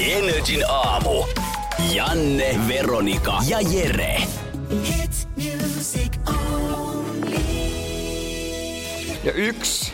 Energin 0.00 0.64
aamu. 0.68 1.24
Janne, 1.92 2.60
Veronika 2.68 3.38
ja 3.48 3.60
Jere. 3.60 4.22
Ja 9.24 9.32
yksi 9.32 9.92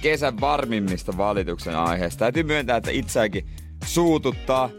kesän 0.00 0.40
varmimmista 0.40 1.16
valituksen 1.16 1.76
aiheesta. 1.76 2.18
Täytyy 2.18 2.42
myöntää, 2.42 2.76
että 2.76 2.90
itseäkin 2.90 3.46
suututtaa 3.84 4.70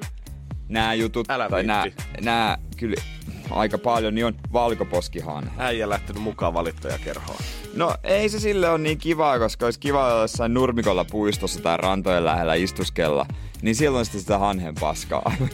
nämä 0.70 0.94
jutut. 0.94 1.30
Älä 1.30 1.50
tai 1.50 1.64
nämä, 1.64 1.86
nämä 2.22 2.58
kyllä 2.78 3.02
aika 3.50 3.78
paljon, 3.78 4.16
niin 4.16 4.26
on 4.26 4.36
valkoposkihan. 4.54 5.52
Äijä 5.58 5.90
lähtenyt 5.90 6.24
mukaan 6.24 6.54
valittajakerhoon. 6.54 7.40
No 7.76 7.96
ei 8.04 8.30
se 8.30 8.40
sille 8.40 8.70
ole 8.70 8.78
niin 8.78 8.98
kivaa, 8.98 9.40
koska 9.40 9.66
olisi 9.66 9.80
kiva 9.80 10.06
olla 10.06 10.22
jossain 10.22 10.54
nurmikolla 10.54 11.06
puistossa 11.06 11.62
tai 11.62 11.78
rantojen 11.78 12.26
lähellä 12.26 12.54
istuskella. 12.54 13.26
Niin 13.62 13.76
silloin 13.76 14.06
sitten 14.06 14.22
sitä 14.22 14.38
hanhen 14.38 14.76
paskaa 14.80 15.22
aivan 15.26 15.50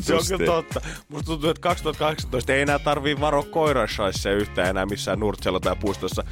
Se 0.00 0.14
on 0.14 0.20
kyllä 0.28 0.46
totta. 0.46 0.80
Musta 1.08 1.26
tuntuu, 1.26 1.50
että 1.50 1.60
2018 1.60 2.52
ei 2.52 2.62
enää 2.62 2.78
tarvii 2.78 3.20
varoa 3.20 3.42
koirashaissa 3.42 4.30
yhtään 4.30 4.68
enää 4.68 4.86
missään 4.86 5.20
nurtsella 5.20 5.60
tai 5.60 5.76
puistossa. 5.76 6.24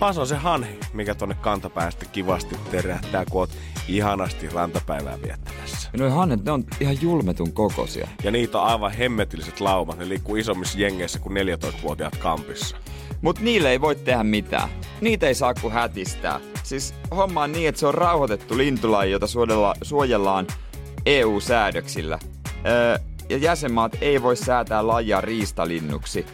Vaan 0.00 0.14
se 0.14 0.20
on 0.20 0.26
se 0.26 0.36
hanhi, 0.36 0.78
mikä 0.92 1.14
tonne 1.14 1.34
kantapäästä 1.34 2.04
kivasti 2.04 2.56
terähtää, 2.70 3.24
kun 3.30 3.40
oot 3.40 3.50
ihanasti 3.88 4.48
rantapäivää 4.48 5.22
viettämässä. 5.22 5.90
Ja 5.92 5.98
noi 5.98 6.10
hannet, 6.10 6.44
ne 6.44 6.52
on 6.52 6.64
ihan 6.80 7.02
julmetun 7.02 7.52
kokoisia. 7.52 8.08
Ja 8.22 8.30
niitä 8.30 8.60
on 8.60 8.66
aivan 8.66 8.92
hemmetilliset 8.92 9.60
laumat. 9.60 9.98
Ne 9.98 10.08
liikkuu 10.08 10.36
isommissa 10.36 10.78
jengeissä 10.78 11.18
kuin 11.18 11.36
14-vuotiaat 11.36 12.16
kampissa. 12.16 12.76
Mut 13.22 13.40
niille 13.40 13.70
ei 13.70 13.80
voi 13.80 13.94
tehdä 13.96 14.24
mitään. 14.24 14.68
Niitä 15.00 15.26
ei 15.26 15.34
saa 15.34 15.54
kuin 15.54 15.72
hätistää. 15.72 16.40
Siis 16.62 16.94
homma 17.16 17.42
on 17.42 17.52
niin, 17.52 17.68
että 17.68 17.78
se 17.78 17.86
on 17.86 17.94
rauhoitettu 17.94 18.58
lintulaji, 18.58 19.10
jota 19.12 19.26
suojellaan 19.82 20.46
EU-säädöksillä. 21.06 22.18
Öö, 22.66 22.98
ja 23.28 23.36
jäsenmaat 23.36 23.96
ei 24.00 24.22
voi 24.22 24.36
säätää 24.36 24.86
lajia 24.86 25.20
riistalinnuksi. 25.20 26.26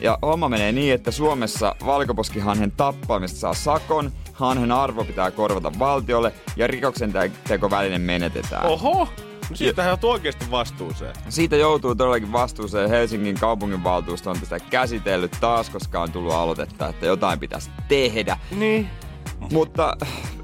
Ja 0.00 0.18
homma 0.22 0.48
menee 0.48 0.72
niin, 0.72 0.94
että 0.94 1.10
Suomessa 1.10 1.74
valkoposkihanhen 1.86 2.72
tappamista 2.72 3.38
saa 3.38 3.54
sakon, 3.54 4.12
hanhen 4.32 4.72
arvo 4.72 5.04
pitää 5.04 5.30
korvata 5.30 5.72
valtiolle 5.78 6.32
ja 6.56 6.66
rikoksen 6.66 7.12
tekoväline 7.48 7.98
menetetään. 7.98 8.66
Oho! 8.66 9.08
No 9.50 9.56
siitä 9.56 9.82
hän 9.82 9.92
on 9.92 10.10
oikeasti 10.10 10.50
vastuuseen. 10.50 11.14
Siitä 11.28 11.56
joutuu 11.56 11.94
todellakin 11.94 12.32
vastuuseen. 12.32 12.90
Helsingin 12.90 13.34
kaupunginvaltuusto 13.40 14.30
on 14.30 14.40
tästä 14.40 14.60
käsitellyt 14.60 15.36
taas, 15.40 15.70
koska 15.70 16.02
on 16.02 16.12
tullut 16.12 16.32
aloitetta, 16.32 16.88
että 16.88 17.06
jotain 17.06 17.40
pitäisi 17.40 17.70
tehdä. 17.88 18.36
Niin. 18.50 18.90
Mutta 19.52 19.96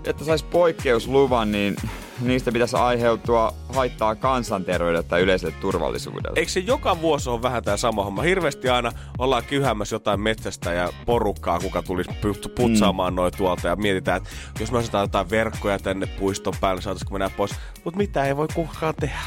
että 0.04 0.24
saisi 0.24 0.44
poikkeusluvan, 0.44 1.52
niin 1.52 1.76
niistä 2.20 2.52
pitäisi 2.52 2.76
aiheutua 2.76 3.54
haittaa 3.68 4.14
kansanterveydelle 4.14 5.02
tai 5.02 5.20
yleiselle 5.20 5.54
turvallisuudelle. 5.60 6.38
Eikö 6.38 6.52
se 6.52 6.60
joka 6.60 7.00
vuosi 7.00 7.30
ole 7.30 7.42
vähän 7.42 7.64
tämä 7.64 7.76
sama 7.76 8.04
homma? 8.04 8.22
Hirveästi 8.22 8.68
aina 8.68 8.92
ollaan 9.18 9.44
kyhämässä 9.44 9.94
jotain 9.94 10.20
metsästä 10.20 10.72
ja 10.72 10.92
porukkaa, 11.06 11.58
kuka 11.58 11.82
tulisi 11.82 12.10
pu- 12.10 12.48
putsaamaan 12.54 13.12
mm. 13.12 13.16
noin 13.16 13.32
tuolta 13.36 13.68
ja 13.68 13.76
mietitään, 13.76 14.16
että 14.16 14.30
jos 14.60 14.72
me 14.72 14.78
asetetaan 14.78 15.04
jotain 15.04 15.30
verkkoja 15.30 15.78
tänne 15.78 16.06
puiston 16.06 16.54
päälle, 16.60 16.82
saataisiko 16.82 17.12
mennä 17.12 17.30
pois. 17.30 17.54
Mutta 17.84 17.98
mitä 17.98 18.24
ei 18.24 18.36
voi 18.36 18.48
kukaan 18.54 18.94
tehdä. 19.00 19.18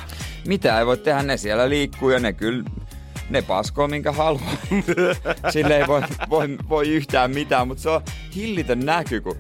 Mitä 0.48 0.80
ei 0.80 0.86
voi 0.86 0.98
tehdä, 0.98 1.24
ne 1.24 1.38
siellä 1.38 1.70
liikkuu 1.70 2.10
ja 2.10 2.20
ne 2.20 2.34
kyllä 2.34 2.64
ne 3.30 3.42
paskoo 3.42 3.88
minkä 3.88 4.12
haluaa. 4.12 4.54
Sille 5.54 5.78
ei 5.78 5.88
voi, 5.88 6.02
voi, 6.30 6.58
voi 6.70 6.90
yhtään 6.90 7.32
mitään, 7.32 7.68
mutta 7.68 7.84
se 7.84 7.90
on 7.90 8.02
hillitön 8.36 8.80
näky, 8.80 9.22
kun 9.22 9.36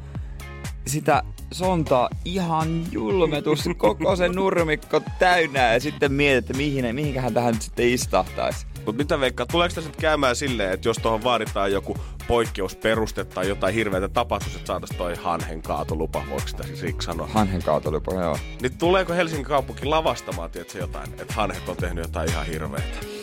sitä 0.87 1.23
sontaa 1.51 2.09
ihan 2.25 2.83
julmetus, 2.91 3.69
koko 3.77 4.15
se 4.15 4.29
nurmikko 4.29 5.01
täynnä 5.19 5.73
ja 5.73 5.79
sitten 5.79 6.11
mietit, 6.11 6.37
että 6.37 6.57
mihin, 6.57 6.95
mihinkähän 6.95 7.33
tähän 7.33 7.53
nyt 7.53 7.61
sitten 7.61 7.89
istahtaisi. 7.89 8.65
Mutta 8.85 9.03
mitä 9.03 9.19
veikkaa, 9.19 9.45
tuleeko 9.45 9.75
tässä 9.75 9.89
nyt 9.89 10.01
käymään 10.01 10.35
silleen, 10.35 10.71
että 10.73 10.89
jos 10.89 10.97
tuohon 10.97 11.23
vaaditaan 11.23 11.71
joku 11.71 11.97
poikkeusperuste 12.27 13.25
tai 13.25 13.47
jotain 13.47 13.73
hirveätä 13.73 14.09
tapahtuisi, 14.09 14.57
että 14.57 14.67
saataisiin 14.67 14.97
toi 14.97 15.15
hanhen 15.15 15.61
kaatolupa, 15.61 16.23
voiko 16.29 16.47
sitä 16.47 16.63
siis 16.63 16.79
siksi 16.79 17.05
sanoa? 17.05 17.27
Hanhen 17.27 17.63
kaatolupa, 17.63 18.13
joo. 18.13 18.37
Niin 18.61 18.77
tuleeko 18.77 19.13
Helsingin 19.13 19.45
kaupunki 19.45 19.85
lavastamaan, 19.85 20.51
tiedätkö, 20.51 20.77
jotain, 20.77 21.13
että 21.21 21.33
hanhet 21.33 21.69
on 21.69 21.77
tehnyt 21.77 22.05
jotain 22.05 22.29
ihan 22.29 22.45
hirveätä? 22.45 23.18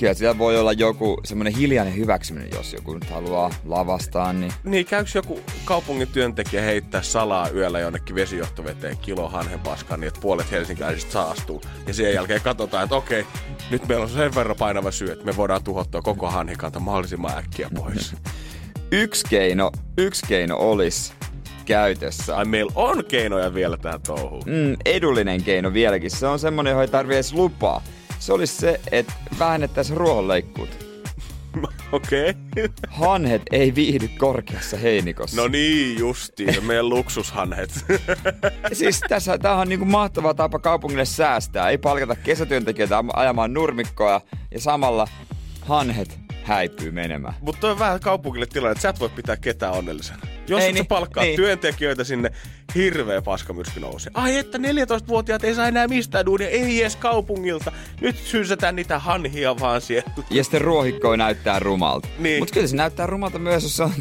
Kyllä 0.00 0.14
siellä 0.14 0.38
voi 0.38 0.58
olla 0.58 0.72
joku 0.72 1.20
semmoinen 1.24 1.54
hiljainen 1.54 1.96
hyväksyminen, 1.96 2.48
jos 2.54 2.72
joku 2.72 2.94
nyt 2.94 3.10
haluaa 3.10 3.50
lavastaa, 3.64 4.32
niin 4.32 4.52
Niin, 4.64 4.86
käykö 4.86 5.10
joku 5.14 5.40
kaupungin 5.64 6.08
työntekijä 6.08 6.62
heittää 6.62 7.02
salaa 7.02 7.48
yöllä 7.48 7.80
jonnekin 7.80 8.14
vesijohtoveteen 8.14 8.96
kilo 8.98 9.28
hanhen 9.28 9.60
paskaa 9.60 9.96
niin, 9.96 10.08
että 10.08 10.20
puolet 10.20 10.50
helsinkiläisistä 10.50 11.12
saastuu. 11.12 11.60
Ja 11.86 11.94
sen 11.94 12.14
jälkeen 12.14 12.40
katsotaan, 12.40 12.84
että 12.84 12.96
okei, 12.96 13.26
nyt 13.70 13.88
meillä 13.88 14.02
on 14.02 14.10
sen 14.10 14.34
verran 14.34 14.56
painava 14.56 14.90
syy, 14.90 15.10
että 15.10 15.24
me 15.24 15.36
voidaan 15.36 15.64
tuhottaa 15.64 16.02
koko 16.02 16.30
hanhikanta 16.30 16.80
mahdollisimman 16.80 17.38
äkkiä 17.38 17.70
pois. 17.74 18.14
yksi 18.90 19.24
keino, 19.30 19.72
yksi 19.98 20.26
keino 20.28 20.56
olisi 20.56 21.12
käytössä. 21.64 22.36
Ai 22.36 22.44
meillä 22.44 22.72
on 22.74 23.04
keinoja 23.04 23.54
vielä 23.54 23.76
tähän 23.76 24.00
touhuun. 24.00 24.42
Mm, 24.46 24.76
edullinen 24.84 25.42
keino 25.42 25.72
vieläkin. 25.72 26.10
Se 26.10 26.26
on 26.26 26.38
semmonen, 26.38 26.70
johon 26.70 26.82
ei 26.82 26.88
tarvi 26.88 27.14
edes 27.14 27.32
lupaa. 27.32 27.82
Se 28.20 28.32
olisi 28.32 28.56
se, 28.56 28.80
että 28.92 29.12
vähennettäisiin 29.38 29.96
ruohonleikkuuta. 29.96 30.76
Okei. 31.92 32.34
Hanhet 32.88 33.42
ei 33.52 33.74
viihdy 33.74 34.08
korkeassa 34.08 34.76
heinikossa. 34.76 35.36
No 35.42 35.48
niin, 35.48 35.98
justiin. 35.98 36.64
Meidän 36.64 36.88
luksushanhet. 36.88 37.70
Siis 38.72 39.00
tässä 39.08 39.38
tämä 39.38 39.56
on 39.56 39.68
niinku 39.68 39.84
mahtava 39.84 40.34
tapa 40.34 40.58
kaupungille 40.58 41.04
säästää. 41.04 41.70
Ei 41.70 41.78
palkata 41.78 42.16
kesätyöntekijöitä 42.16 42.98
am- 42.98 43.08
ajamaan 43.12 43.52
nurmikkoa 43.54 44.20
ja 44.50 44.60
samalla 44.60 45.08
hanhet 45.60 46.18
häipyy 46.42 46.90
menemään. 46.90 47.34
Mutta 47.40 47.70
on 47.70 47.78
vähän 47.78 48.00
kaupungille 48.00 48.46
tilanne, 48.46 48.72
että 48.72 48.82
sä 48.82 48.88
et 48.88 49.00
voi 49.00 49.08
pitää 49.08 49.36
ketään 49.36 49.72
onnellisena. 49.72 50.20
Jos 50.50 50.60
Ei 50.60 50.68
et 50.68 50.74
sä 50.74 50.80
niin, 50.80 50.86
palkkaa 50.86 51.24
niin. 51.24 51.36
työntekijöitä 51.36 52.04
sinne, 52.04 52.30
hirveä 52.74 53.22
paskamyrsky 53.22 53.80
nousee. 53.80 54.10
Ai 54.14 54.38
että 54.38 54.58
14-vuotiaat 54.58 55.44
ei 55.44 55.54
saa 55.54 55.68
enää 55.68 55.88
mistään 55.88 56.26
duunia, 56.26 56.48
ei 56.48 56.80
edes 56.80 56.96
kaupungilta. 56.96 57.72
Nyt 58.00 58.16
syysätään 58.16 58.76
niitä 58.76 58.98
hanhia 58.98 59.60
vaan 59.60 59.80
siellä. 59.80 60.10
Ja 60.30 60.44
sitten 60.44 60.60
ruohikko 60.60 61.16
näyttää 61.16 61.58
rumalta. 61.58 62.08
Niin. 62.18 62.38
Mutta 62.42 62.52
kyllä 62.54 62.66
se 62.66 62.76
näyttää 62.76 63.06
rumalta 63.06 63.38
myös, 63.38 63.62
jos 63.62 63.76
se 63.76 63.82
on 63.82 63.92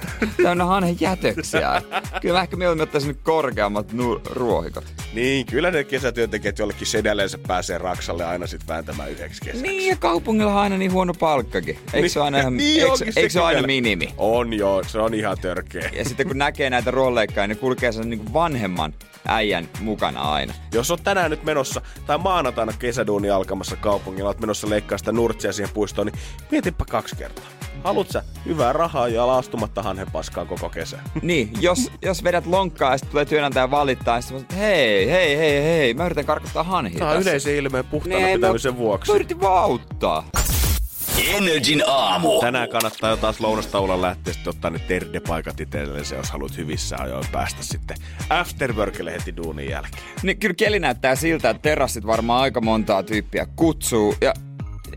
täynnä 0.42 0.64
hanhen 0.64 0.96
jätöksiä. 1.00 1.82
Kyllä 2.20 2.38
mä 2.38 2.42
ehkä 2.42 2.56
mieluummin 2.56 2.82
ottaisin 2.82 3.08
nyt 3.08 3.18
korkeammat 3.22 3.92
nu- 3.92 4.20
ruohikot. 4.30 4.84
Niin, 5.14 5.46
kyllä 5.46 5.70
ne 5.70 5.84
kesätyöntekijät 5.84 6.58
jollekin 6.58 6.86
sedäleensä 6.86 7.38
pääsee 7.38 7.78
Raksalle 7.78 8.24
aina 8.24 8.46
sit 8.46 8.68
vääntämään 8.68 9.10
yhdeksi 9.10 9.40
kesäksi. 9.40 9.62
Niin, 9.62 9.90
ja 9.90 9.96
kaupungilla 9.96 10.52
on 10.52 10.58
aina 10.58 10.76
niin 10.78 10.92
huono 10.92 11.14
palkkakin. 11.14 11.78
Eikö 11.92 12.08
se 12.08 12.20
ole 12.20 12.24
aina, 12.24 12.50
niin 12.50 12.80
eikö, 12.80 12.92
onkin 12.92 13.12
eikö 13.16 13.30
se 13.30 13.40
aina 13.40 13.66
minimi? 13.66 14.14
On 14.16 14.52
joo, 14.52 14.84
se 14.84 14.98
on 14.98 15.14
ihan 15.14 15.38
törkeä. 15.40 15.90
Ja 15.98 16.04
sitten 16.04 16.26
kun 16.28 16.38
näkee 16.38 16.70
näitä 16.70 16.90
rolleikkaa, 16.90 17.46
niin 17.46 17.58
kulkee 17.58 17.92
sen 17.92 18.10
niin 18.10 18.32
vanhemman 18.32 18.94
äijän 19.26 19.68
mukana 19.80 20.20
aina. 20.22 20.54
Jos 20.74 20.90
on 20.90 20.98
tänään 21.04 21.30
nyt 21.30 21.44
menossa, 21.44 21.80
tai 22.06 22.18
maanantaina 22.18 22.72
kesäduuni 22.78 23.30
alkamassa 23.30 23.76
kaupungilla, 23.76 24.28
oot 24.28 24.40
menossa 24.40 24.70
leikkaa 24.70 24.98
sitä 24.98 25.12
nurtsia 25.12 25.52
siihen 25.52 25.74
puistoon, 25.74 26.06
niin 26.06 26.18
mietipä 26.50 26.84
kaksi 26.90 27.16
kertaa. 27.16 27.44
Haluat 27.84 28.08
sä 28.10 28.22
hyvää 28.46 28.72
rahaa 28.72 29.08
ja 29.08 29.26
laastumatta 29.26 29.82
hanhen 29.82 30.10
paskaa 30.12 30.44
koko 30.44 30.68
kesä? 30.68 30.98
Niin, 31.22 31.50
jos, 31.60 31.90
jos 32.02 32.24
vedät 32.24 32.46
lonkkaa 32.46 32.90
ja 32.92 32.98
sitten 32.98 33.10
tulee 33.10 33.24
työnantaja 33.24 33.70
valittaa, 33.70 34.14
niin 34.16 34.22
sitten 34.22 34.58
hei, 34.58 35.10
hei, 35.10 35.36
hei, 35.38 35.62
hei, 35.62 35.94
mä 35.94 36.06
yritän 36.06 36.24
karkottaa 36.26 36.62
hanhia 36.62 36.98
Tämä 36.98 37.10
on 37.10 37.22
yleisen 37.22 37.54
ilmeen 37.56 37.84
puhtaana 37.84 38.26
Niin, 38.26 38.40
pitämisen 38.40 38.72
mä- 38.72 38.78
vuoksi. 38.78 39.10
Mä 39.12 39.16
yritin 39.16 39.40
vaan 39.40 39.62
auttaa. 39.62 40.24
Energin 41.26 41.82
aamu. 41.86 42.40
Tänään 42.40 42.68
kannattaa 42.68 43.10
jo 43.10 43.16
taas 43.16 43.40
lounastaulalla 43.40 44.06
lähteä 44.06 44.32
sitten 44.32 44.50
ottaa 44.50 44.70
ne 44.70 44.78
terdepaikat 44.78 45.60
itsellesi, 45.60 46.14
jos 46.14 46.30
haluat 46.30 46.56
hyvissä 46.56 46.96
ajoin 46.98 47.24
päästä 47.32 47.62
sitten 47.62 47.96
afterworkille 48.30 49.12
heti 49.12 49.36
duunin 49.36 49.70
jälkeen. 49.70 50.02
Niin 50.22 50.38
kyllä 50.38 50.54
keli 50.54 50.80
näyttää 50.80 51.14
siltä, 51.14 51.50
että 51.50 51.62
terassit 51.62 52.06
varmaan 52.06 52.42
aika 52.42 52.60
montaa 52.60 53.02
tyyppiä 53.02 53.46
kutsuu. 53.56 54.14
Ja 54.20 54.34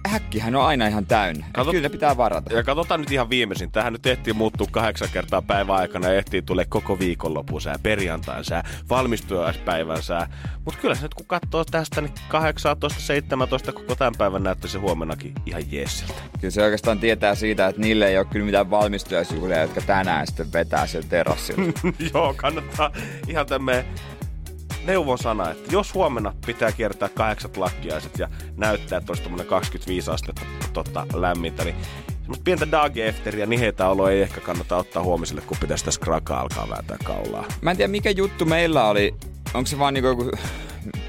häkkihän 0.07 0.55
on 0.55 0.65
aina 0.65 0.87
ihan 0.87 1.05
täynnä. 1.05 1.45
Kato... 1.53 1.71
Kyllä 1.71 1.89
pitää 1.89 2.17
varata. 2.17 2.53
Ja 2.53 2.63
katsotaan 2.63 2.99
nyt 2.99 3.11
ihan 3.11 3.29
viimeisin. 3.29 3.71
Tähän 3.71 3.93
nyt 3.93 4.05
ehtii 4.05 4.33
muuttuu 4.33 4.67
kahdeksan 4.71 5.09
kertaa 5.13 5.41
päivän 5.41 5.75
aikana 5.75 6.07
ja 6.07 6.13
ehtii 6.13 6.41
tulee 6.41 6.65
koko 6.69 6.99
viikonlopun 6.99 7.61
sää, 7.61 7.79
perjantain 7.83 8.43
sää, 8.43 8.63
valmistujaispäivän 8.89 10.03
sää. 10.03 10.27
Mut 10.65 10.75
kyllä 10.75 10.95
se 10.95 11.01
nyt 11.01 11.13
kun 11.13 11.25
katsoo 11.25 11.65
tästä, 11.65 12.01
niin 12.01 12.13
18, 12.27 12.99
17 12.99 13.71
koko 13.71 13.95
tämän 13.95 14.13
päivän 14.17 14.43
näyttää 14.43 14.71
se 14.71 14.77
huomennakin 14.77 15.33
ihan 15.45 15.63
jeesiltä. 15.71 16.21
Kyllä 16.39 16.51
se 16.51 16.63
oikeastaan 16.63 16.99
tietää 16.99 17.35
siitä, 17.35 17.67
että 17.67 17.81
niille 17.81 18.07
ei 18.07 18.17
ole 18.17 18.25
kyllä 18.25 18.45
mitään 18.45 18.69
valmistujaisjuhlia, 18.69 19.61
jotka 19.61 19.81
tänään 19.81 20.27
sitten 20.27 20.53
vetää 20.53 20.87
siellä 20.87 21.09
terassilla. 21.09 21.73
Joo, 22.13 22.33
kannattaa 22.37 22.91
ihan 23.27 23.45
tämmöinen 23.45 23.85
neuvon 24.85 25.17
sana, 25.17 25.51
että 25.51 25.73
jos 25.73 25.93
huomenna 25.93 26.33
pitää 26.45 26.71
kiertää 26.71 27.09
kahdeksat 27.09 27.57
lakkiaiset 27.57 28.19
ja 28.19 28.29
näyttää, 28.57 28.97
että 28.97 29.11
olisi 29.11 29.23
tommonen 29.23 29.47
25 29.47 30.11
astetta 30.11 30.41
tota, 30.73 31.07
lämmintä, 31.13 31.63
niin 31.63 31.75
semmoista 32.21 32.43
pientä 32.43 32.71
dagefteriä, 32.71 33.45
niin 33.45 33.59
heitä 33.59 33.89
oloa 33.89 34.11
ei 34.11 34.21
ehkä 34.21 34.41
kannata 34.41 34.77
ottaa 34.77 35.03
huomiselle, 35.03 35.41
kun 35.41 35.57
pitäisi 35.61 35.85
tässä 35.85 36.01
krakaa 36.01 36.41
alkaa 36.41 36.69
vääntää 36.69 36.97
kaulaa. 37.03 37.45
Mä 37.61 37.71
en 37.71 37.77
tiedä, 37.77 37.91
mikä 37.91 38.09
juttu 38.09 38.45
meillä 38.45 38.85
oli. 38.85 39.15
Onko 39.53 39.67
se 39.67 39.79
vaan 39.79 39.93
niinku 39.93 40.07
joku 40.07 40.31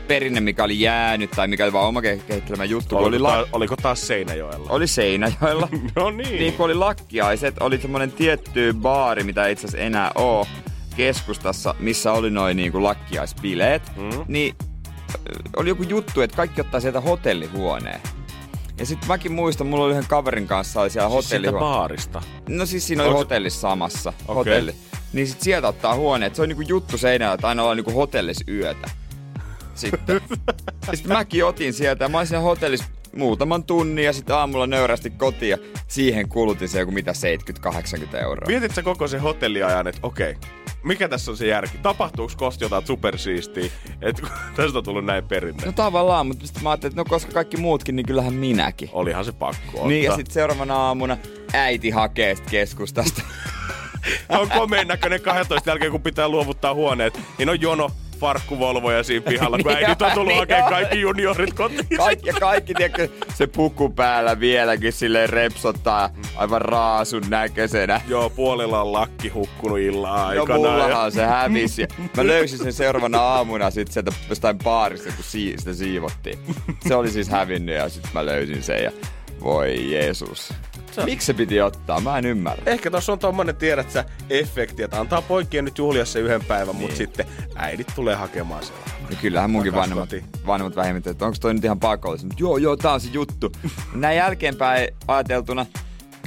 perinne, 0.08 0.40
mikä 0.40 0.64
oli 0.64 0.80
jäänyt, 0.80 1.30
tai 1.30 1.48
mikä 1.48 1.64
oli 1.64 1.72
vaan 1.72 1.88
oma 1.88 2.00
ke- 2.00 2.22
kehittelemä 2.26 2.64
juttu. 2.64 2.96
Oliko, 2.96 3.08
oli, 3.08 3.19
taas, 3.19 3.48
oliko 3.52 3.76
taas 3.76 4.06
Seinäjoella? 4.06 4.66
oli 4.70 4.86
Seinäjoella. 4.86 5.69
No 5.96 6.10
niin. 6.10 6.28
niin 6.38 6.52
kun 6.52 6.66
oli 6.66 6.74
lakkiaiset, 6.74 7.54
oli 7.60 7.78
semmonen 7.78 8.12
tietty 8.12 8.74
baari, 8.80 9.24
mitä 9.24 9.46
itse 9.46 9.66
asiassa 9.66 9.84
enää 9.86 10.10
oo 10.14 10.46
keskustassa, 10.96 11.74
missä 11.78 12.12
oli 12.12 12.30
noin 12.30 12.56
niinku 12.56 12.82
lakkiaispileet. 12.82 13.82
Mm. 13.96 14.24
Niin 14.28 14.54
ö, 15.14 15.16
oli 15.56 15.68
joku 15.68 15.82
juttu, 15.82 16.20
että 16.20 16.36
kaikki 16.36 16.60
ottaa 16.60 16.80
sieltä 16.80 17.00
hotellihuoneen. 17.00 18.00
Ja 18.78 18.86
sitten 18.86 19.08
mäkin 19.08 19.32
muistan, 19.32 19.66
mulla 19.66 19.84
oli 19.84 19.92
yhden 19.92 20.06
kaverin 20.08 20.46
kanssa 20.46 20.80
oli 20.80 20.90
siellä 20.90 21.10
Siis 21.10 21.24
hotellihuone. 21.24 21.60
baarista. 21.60 22.22
No 22.48 22.66
siis 22.66 22.86
siinä 22.86 23.02
oli 23.02 23.08
Onko 23.08 23.18
hotellissa 23.18 23.60
samassa. 23.60 24.12
Okei. 24.22 24.34
Hotelli. 24.34 24.74
Niin 25.12 25.28
sit 25.28 25.40
sieltä 25.40 25.68
ottaa 25.68 25.94
huoneet. 25.94 26.34
Se 26.34 26.42
on 26.42 26.48
niinku 26.48 26.62
juttu 26.62 26.98
seinällä, 26.98 27.34
että 27.34 27.48
aina 27.48 27.62
ollaan 27.62 27.76
niinku 27.76 27.92
hotellis 27.92 28.44
yötä. 28.48 28.90
Sitten. 29.74 30.20
sitten 30.94 31.12
mäkin 31.12 31.44
otin 31.44 31.72
sieltä 31.72 32.04
ja 32.04 32.08
mä 32.08 32.18
olin 32.18 32.26
siinä 32.26 32.40
hotellissa 32.40 32.86
muutaman 33.16 33.64
tunnin 33.64 34.04
ja 34.04 34.12
sitten 34.12 34.36
aamulla 34.36 34.66
nöyrästi 34.66 35.10
kotiin 35.10 35.50
ja 35.50 35.58
siihen 35.88 36.28
kulutin 36.28 36.68
se 36.68 36.80
joku 36.80 36.92
mitä 36.92 37.12
70-80 38.12 38.16
euroa. 38.16 38.46
Mietit 38.46 38.74
sä 38.74 38.82
koko 38.82 39.08
se 39.08 39.18
hotelliajan, 39.18 39.86
että 39.86 40.00
okei, 40.02 40.36
mikä 40.82 41.08
tässä 41.08 41.31
on 41.31 41.37
se 41.37 41.46
järki? 41.46 41.79
Tapahtuuko 41.79 42.32
kosti 42.37 42.64
jotain 42.64 42.87
supersiistiä, 42.87 43.70
että 44.02 44.23
tästä 44.56 44.79
on 44.79 44.84
tullut 44.84 45.05
näin 45.05 45.25
perinne? 45.25 45.67
No 45.67 45.73
tavallaan, 45.73 46.26
mutta 46.26 46.46
sitten 46.46 46.62
mä 46.62 46.70
ajattelin, 46.70 46.93
että 46.93 47.00
no 47.00 47.05
koska 47.05 47.32
kaikki 47.32 47.56
muutkin, 47.56 47.96
niin 47.96 48.06
kyllähän 48.06 48.34
minäkin. 48.34 48.90
Olihan 48.93 49.25
se 49.25 49.32
pakko 49.32 49.70
ottaa. 49.73 49.87
Niin 49.87 50.05
ja 50.05 50.17
sitten 50.17 50.34
seuraavana 50.34 50.76
aamuna 50.76 51.17
äiti 51.52 51.90
hakee 51.90 52.37
keskustasta. 52.50 53.23
on 54.29 54.50
komeen 54.50 54.88
näköinen 54.88 55.20
12 55.20 55.70
jälkeen, 55.70 55.90
kun 55.90 56.02
pitää 56.02 56.29
luovuttaa 56.29 56.75
huoneet, 56.75 57.20
niin 57.38 57.49
on 57.49 57.61
jono 57.61 57.90
farkkuvolvoja 58.22 59.02
siinä 59.02 59.24
pihalla, 59.30 59.58
kun 59.58 59.72
Niin 59.72 59.76
äidit 59.84 60.02
on 60.02 60.10
tullut 60.12 60.28
niin 60.28 60.38
hakemaan 60.38 60.70
kaikki 60.72 61.00
juniorit 61.00 61.54
kotiin. 61.54 61.86
Kaikki, 61.96 62.28
ja 62.28 62.34
kaikki, 62.40 62.74
tiedätkö, 62.74 63.08
se 63.34 63.46
puku 63.46 63.90
päällä 63.90 64.40
vieläkin 64.40 64.92
silleen 64.92 65.30
repsottaa 65.30 66.10
aivan 66.36 66.60
raasun 66.62 67.22
näköisenä. 67.28 68.00
Joo, 68.08 68.30
puolella 68.30 68.80
on 68.82 68.92
lakki 68.92 69.28
hukkunut 69.28 69.78
illan 69.78 70.16
No 70.20 70.26
aikana. 70.26 70.54
mullahan 70.58 71.12
se 71.12 71.24
hävisi. 71.26 71.82
Ja 71.82 71.88
Mä 72.16 72.26
löysin 72.26 72.58
sen 72.58 72.72
seuraavana 72.72 73.19
aamuna 73.20 73.70
sit 73.70 73.92
sieltä 73.92 74.12
jostain 74.28 74.58
baarista, 74.58 75.12
kun 75.16 75.24
si- 75.24 75.54
sitä 75.58 75.72
siivottiin. 75.74 76.38
Se 76.88 76.94
oli 76.94 77.10
siis 77.10 77.28
hävinnyt 77.28 77.74
ja 77.76 77.88
sitten 77.88 78.10
mä 78.14 78.26
löysin 78.26 78.62
sen 78.62 78.84
ja 78.84 78.92
voi 79.44 79.92
Jeesus. 79.92 80.52
Miksi 81.04 81.26
se 81.26 81.34
piti 81.34 81.60
ottaa? 81.60 82.00
Mä 82.00 82.18
en 82.18 82.26
ymmärrä. 82.26 82.62
Ehkä 82.66 82.90
tuossa 82.90 83.12
on 83.12 83.18
tommonen, 83.18 83.56
tiedät 83.56 83.90
sä, 83.90 84.04
efekti, 84.30 84.82
että 84.82 85.00
antaa 85.00 85.22
poikien 85.22 85.64
nyt 85.64 85.78
juhlia 85.78 86.04
se 86.04 86.20
yhden 86.20 86.44
päivän, 86.44 86.74
niin. 86.74 86.82
mutta 86.82 86.96
sitten 86.96 87.26
äidit 87.54 87.92
tulee 87.94 88.14
hakemaan 88.14 88.64
sen. 88.64 88.76
Ja 89.10 89.16
kyllähän 89.16 89.50
munkin 89.50 89.74
vanhemmat, 89.74 90.10
vanhemmat 90.46 90.76
vähemmän, 90.76 91.02
että 91.06 91.26
onko 91.26 91.36
toi 91.40 91.54
nyt 91.54 91.64
ihan 91.64 91.80
pakollista. 91.80 92.26
Mutta 92.26 92.42
joo, 92.42 92.56
joo, 92.56 92.76
tää 92.76 92.92
on 92.92 93.00
se 93.00 93.08
juttu. 93.12 93.52
Näin 93.94 94.16
jälkeenpäin 94.16 94.88
ajateltuna, 95.08 95.66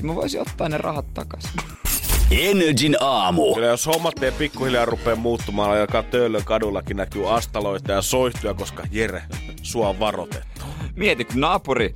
mä 0.02 0.16
voisin 0.16 0.42
ottaa 0.42 0.70
ne 0.70 0.78
rahat 0.78 1.14
takaisin. 1.14 1.52
Energin 2.32 2.98
aamu. 3.00 3.54
Kyllä 3.56 3.68
jos 3.68 3.86
hommat 3.86 4.24
ei 4.24 4.32
pikkuhiljaa 4.32 4.86
rupea 4.86 5.16
muuttumaan, 5.16 5.80
alkaa 5.82 6.04
Töölön 6.04 6.44
kadullakin 6.44 6.98
näkyy 6.98 7.36
astaloita 7.36 7.92
ja 7.92 8.02
soihtuja, 8.02 8.54
koska 8.54 8.84
Jere, 8.92 9.24
sua 9.62 9.90
on 9.90 10.00
varoitettu. 10.00 10.66
Mieti, 10.96 11.26
kun 11.26 11.40
naapuri 11.40 11.96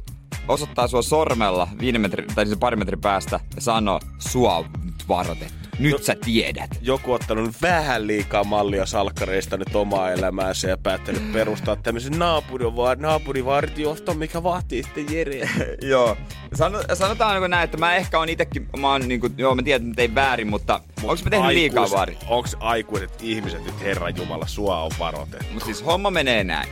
osoittaa 0.49 0.87
sua 0.87 1.01
sormella 1.01 1.67
viiden 1.79 2.01
metri, 2.01 2.25
tai 2.35 2.45
siis 2.45 2.57
pari 2.59 2.75
metrin 2.77 3.01
päästä 3.01 3.39
ja 3.55 3.61
sanoo, 3.61 3.99
sua 4.19 4.55
on 4.55 4.65
nyt 4.85 5.07
varoitettu. 5.07 5.53
Nyt 5.79 5.91
No- 5.91 5.97
sä 5.99 6.15
tiedät. 6.25 6.69
Joku 6.81 7.13
ottanut 7.13 7.55
vähän 7.61 8.07
liikaa 8.07 8.43
mallia 8.43 8.85
salkkareista 8.85 9.57
nyt 9.57 9.75
omaa 9.75 10.11
elämäänsä 10.11 10.69
ja 10.69 10.77
päättänyt 10.77 11.31
perustaa 11.33 11.75
tämmöisen 11.75 12.19
naapurivar, 12.19 12.97
naapurivartioston, 12.97 14.17
mikä 14.17 14.43
vaatii 14.43 14.83
sitten 14.83 15.05
Jere. 15.15 15.49
Joo. 15.81 16.17
Sano, 16.53 16.79
sanotaan 16.93 17.41
niin 17.41 17.51
näin, 17.51 17.63
että 17.63 17.77
mä 17.77 17.95
ehkä 17.95 18.19
on 18.19 18.29
itekin, 18.29 18.67
mä 18.79 18.91
oon 18.91 19.07
niin 19.07 19.19
kuin, 19.19 19.33
joo 19.37 19.55
mä 19.55 19.63
tiedän, 19.63 19.81
että 19.81 19.89
mä 19.91 19.95
tein 19.95 20.15
väärin, 20.15 20.47
mutta 20.47 20.81
onko 21.03 21.23
mä 21.23 21.29
tehnyt 21.29 21.51
liikaa 21.51 21.83
Aikuiset- 21.83 21.97
vaari? 21.97 22.17
Onks 22.27 22.55
aikuiset 22.59 23.11
ihmiset 23.21 23.65
nyt 23.65 23.81
Herran 23.81 24.15
Jumala, 24.17 24.47
sua 24.47 24.81
on 24.83 24.91
varoitettu? 24.99 25.45
Mutta 25.53 25.65
siis 25.65 25.85
homma 25.85 26.11
menee 26.11 26.43
näin. 26.43 26.69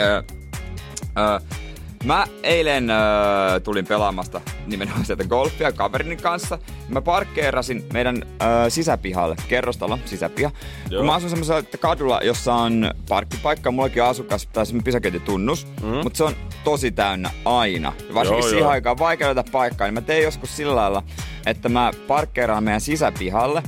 Öö, 0.00 0.22
öö, 1.18 1.40
mä 2.04 2.26
eilen 2.42 2.90
öö, 2.90 3.60
tulin 3.60 3.86
pelaamasta 3.86 4.40
nimenomaan 4.66 5.04
sieltä 5.04 5.24
golfia 5.24 5.72
kaverini 5.72 6.16
kanssa. 6.16 6.58
Mä 6.88 7.00
parkkeerasin 7.00 7.84
meidän 7.92 8.22
öö, 8.42 8.70
sisäpihalle, 8.70 9.36
kerrostalon 9.48 9.98
sisäpiha. 10.04 10.50
Joo. 10.90 11.00
Kun 11.00 11.06
mä 11.06 11.14
asun 11.14 11.30
semmoisella 11.30 11.62
kadulla, 11.80 12.20
jossa 12.22 12.54
on 12.54 12.90
parkkipaikka, 13.08 13.70
mullakin 13.70 14.02
on 14.02 14.08
asukas 14.08 14.46
tai 14.46 14.66
semmoinen 14.66 14.84
pysäköintitunnus, 14.84 15.66
mm. 15.82 15.88
mutta 15.88 16.16
se 16.16 16.24
on 16.24 16.36
tosi 16.64 16.90
täynnä 16.90 17.30
aina. 17.44 17.92
Varsinkin 18.14 18.42
Joo, 18.42 18.48
siihen 18.48 18.62
joo. 18.62 18.70
aikaan 18.70 18.98
vaikea 18.98 19.26
löytää 19.26 19.44
paikkaa, 19.52 19.86
niin 19.86 19.94
mä 19.94 20.00
tein 20.00 20.24
joskus 20.24 20.56
sillä 20.56 20.76
lailla, 20.76 21.02
että 21.46 21.68
mä 21.68 21.90
parkkeeraan 22.08 22.64
meidän 22.64 22.80
sisäpihalle, 22.80 23.62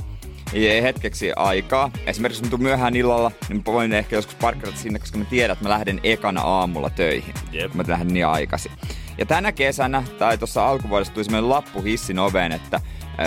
ei 0.53 0.83
hetkeksi 0.83 1.31
aikaa. 1.35 1.91
Esimerkiksi 2.05 2.41
kun 2.41 2.49
tuun 2.49 2.61
myöhään 2.63 2.95
illalla, 2.95 3.31
niin 3.49 3.57
mä 3.67 3.73
voin 3.73 3.93
ehkä 3.93 4.15
joskus 4.15 4.35
parkkeerata 4.35 4.77
sinne, 4.79 4.99
koska 4.99 5.17
mä 5.17 5.25
tiedän, 5.25 5.53
että 5.53 5.63
mä 5.65 5.69
lähden 5.69 5.99
ekana 6.03 6.41
aamulla 6.41 6.89
töihin. 6.89 7.33
Jep. 7.51 7.73
Mä 7.73 7.83
lähden 7.87 8.07
niin 8.07 8.27
aikaisin. 8.27 8.71
Ja 9.17 9.25
tänä 9.25 9.51
kesänä, 9.51 10.03
tai 10.19 10.37
tuossa 10.37 10.67
alkuvuodessa 10.69 11.13
tuli 11.13 11.23
semmoinen 11.23 11.49
lappu 11.49 11.81
hissin 11.81 12.19
oveen, 12.19 12.51
että 12.51 12.81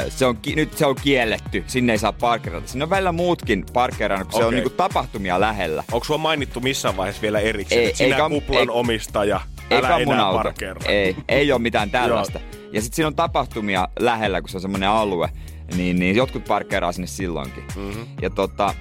se 0.08 0.26
on, 0.26 0.38
nyt 0.56 0.72
se 0.76 0.86
on 0.86 0.96
kielletty, 1.02 1.64
sinne 1.66 1.92
ei 1.92 1.98
saa 1.98 2.12
parkkeerata. 2.12 2.66
Siinä 2.68 2.84
on 2.84 2.90
välillä 2.90 3.12
muutkin 3.12 3.64
parkkeerannut, 3.72 4.28
kun 4.30 4.40
se 4.40 4.44
on 4.46 4.54
niinku 4.54 4.70
tapahtumia 4.70 5.40
lähellä. 5.40 5.84
Onko 5.92 6.04
sua 6.04 6.18
mainittu 6.18 6.60
missään 6.60 6.96
vaiheessa 6.96 7.22
vielä 7.22 7.40
erikseen, 7.40 7.80
Ei, 7.80 7.86
että 7.86 7.98
sinä 7.98 8.16
eikä- 8.16 8.28
kuplan 8.28 8.60
ei- 8.60 8.66
omistaja, 8.70 9.40
Eikä 9.70 9.86
älä 9.88 10.04
mun 10.04 10.14
enää 10.14 10.26
auto. 10.26 10.42
parkkeera? 10.42 10.80
Ei, 10.88 11.16
ei 11.28 11.52
ole 11.52 11.60
mitään 11.60 11.90
tällaista. 12.00 12.40
ja 12.72 12.80
sitten 12.80 12.96
siinä 12.96 13.06
on 13.06 13.14
tapahtumia 13.16 13.88
lähellä, 13.98 14.40
kun 14.40 14.48
se 14.48 14.56
on 14.56 14.60
semmoinen 14.62 14.88
alue, 14.88 15.28
niin, 15.76 15.98
niin 15.98 16.16
jotkut 16.16 16.44
parkkeeraa 16.44 16.92
sinne 16.92 17.06
silloinkin. 17.06 17.64
Mm-hmm. 17.76 18.06
Ja 18.22 18.30
tota, 18.30 18.74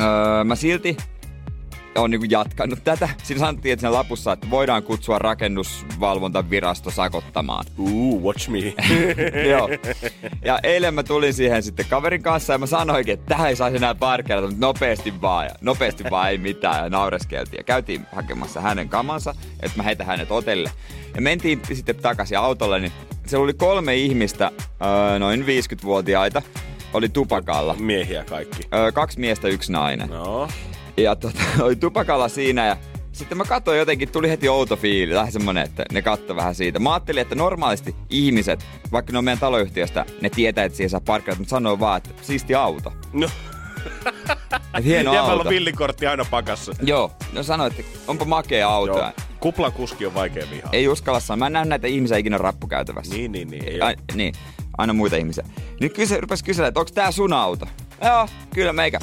öö, 0.00 0.44
mä 0.44 0.56
silti 0.56 0.96
on 2.00 2.10
niinku 2.10 2.26
jatkanut 2.30 2.84
tätä. 2.84 3.08
Siinä 3.22 3.40
sanottiin, 3.40 3.72
että 3.72 3.80
siinä 3.80 3.92
lapussa, 3.92 4.32
että 4.32 4.50
voidaan 4.50 4.82
kutsua 4.82 5.18
rakennusvalvontavirasto 5.18 6.90
sakottamaan. 6.90 7.64
Ooh, 7.78 8.22
watch 8.22 8.48
me. 8.48 8.58
Joo. 9.50 9.68
Ja 10.44 10.58
eilen 10.62 10.94
mä 10.94 11.02
tulin 11.02 11.34
siihen 11.34 11.62
sitten 11.62 11.86
kaverin 11.90 12.22
kanssa 12.22 12.52
ja 12.52 12.58
mä 12.58 12.66
sanoinkin, 12.66 13.14
että 13.14 13.26
tähän 13.26 13.48
ei 13.48 13.56
saisi 13.56 13.76
enää 13.76 13.94
parkkeerata, 13.94 14.46
mutta 14.46 14.66
nopeasti 14.66 15.20
vaan. 15.22 15.46
Ja 15.46 15.54
nopeasti 15.60 16.04
vaan 16.10 16.30
ei 16.30 16.38
mitään 16.38 16.84
ja 16.84 16.90
naureskeltiin. 16.90 17.58
Ja 17.58 17.64
käytiin 17.64 18.06
hakemassa 18.12 18.60
hänen 18.60 18.88
kamansa, 18.88 19.34
että 19.60 19.76
mä 19.76 19.82
heitän 19.82 20.06
hänet 20.06 20.30
hotelle. 20.30 20.70
Ja 21.14 21.22
mentiin 21.22 21.60
sitten 21.72 21.96
takaisin 21.96 22.38
autolle, 22.38 22.80
niin 22.80 22.92
siellä 23.28 23.44
oli 23.44 23.54
kolme 23.54 23.96
ihmistä, 23.96 24.50
öö, 24.84 25.18
noin 25.18 25.44
50-vuotiaita, 25.44 26.42
oli 26.92 27.08
tupakalla. 27.08 27.74
Miehiä 27.78 28.24
kaikki. 28.24 28.62
Öö, 28.74 28.92
kaksi 28.92 29.20
miestä, 29.20 29.48
yksi 29.48 29.72
nainen. 29.72 30.08
No. 30.08 30.48
Ja 30.96 31.16
tota, 31.16 31.40
oli 31.64 31.76
tupakalla 31.76 32.28
siinä 32.28 32.66
ja 32.66 32.76
sitten 33.12 33.38
mä 33.38 33.44
katsoin 33.44 33.78
jotenkin, 33.78 34.08
tuli 34.12 34.28
heti 34.28 34.48
outo 34.48 34.76
fiili, 34.76 35.14
vähän 35.14 35.32
semmonen, 35.32 35.64
että 35.64 35.84
ne 35.92 36.02
katto 36.02 36.36
vähän 36.36 36.54
siitä. 36.54 36.78
Mä 36.78 36.92
ajattelin, 36.92 37.22
että 37.22 37.34
normaalisti 37.34 37.94
ihmiset, 38.10 38.66
vaikka 38.92 39.12
ne 39.12 39.18
on 39.18 39.24
meidän 39.24 39.38
taloyhtiöstä, 39.38 40.06
ne 40.20 40.30
tietää, 40.30 40.64
että 40.64 40.76
siihen 40.76 40.90
saa 40.90 41.00
parkkeerata, 41.00 41.40
mutta 41.40 41.50
sanoo 41.50 41.80
vaan, 41.80 41.96
että 41.96 42.10
siisti 42.22 42.54
auto. 42.54 42.92
No. 43.12 43.28
Et 44.78 44.84
hieno 44.84 45.14
Jäbällä 45.14 45.32
auto. 45.32 45.48
on 45.48 45.54
villikortti 45.54 46.06
aina 46.06 46.24
pakassa. 46.30 46.72
Joo, 46.82 47.12
no 47.32 47.42
sanoi, 47.42 47.66
että 47.66 47.82
onpa 48.08 48.24
makea 48.24 48.68
auto. 48.68 48.98
Joo. 48.98 49.12
Kuplan 49.40 49.72
kuski 49.72 50.06
on 50.06 50.14
vaikea 50.14 50.46
vihaa. 50.50 50.70
Ei 50.72 50.88
uskalla 50.88 51.20
sanoa. 51.20 51.36
Mä 51.36 51.46
en 51.46 51.52
näe 51.52 51.64
näitä 51.64 51.86
ihmisiä 51.86 52.16
ikinä 52.16 52.38
rappukäytävässä. 52.38 53.14
Niin, 53.14 53.32
niin, 53.32 53.48
niin. 53.48 53.68
Ei 53.68 53.80
Ai, 53.80 53.96
niin, 54.14 54.34
aina 54.78 54.92
muita 54.92 55.16
ihmisiä. 55.16 55.44
Nyt 55.80 55.92
kyse, 55.94 56.20
rupes 56.20 56.42
kyselemään, 56.42 56.68
että 56.68 56.80
onko 56.80 56.92
tää 56.94 57.12
sun 57.12 57.32
auto? 57.32 57.66
Joo, 58.04 58.28
kyllä 58.54 58.72
meikä. 58.72 58.98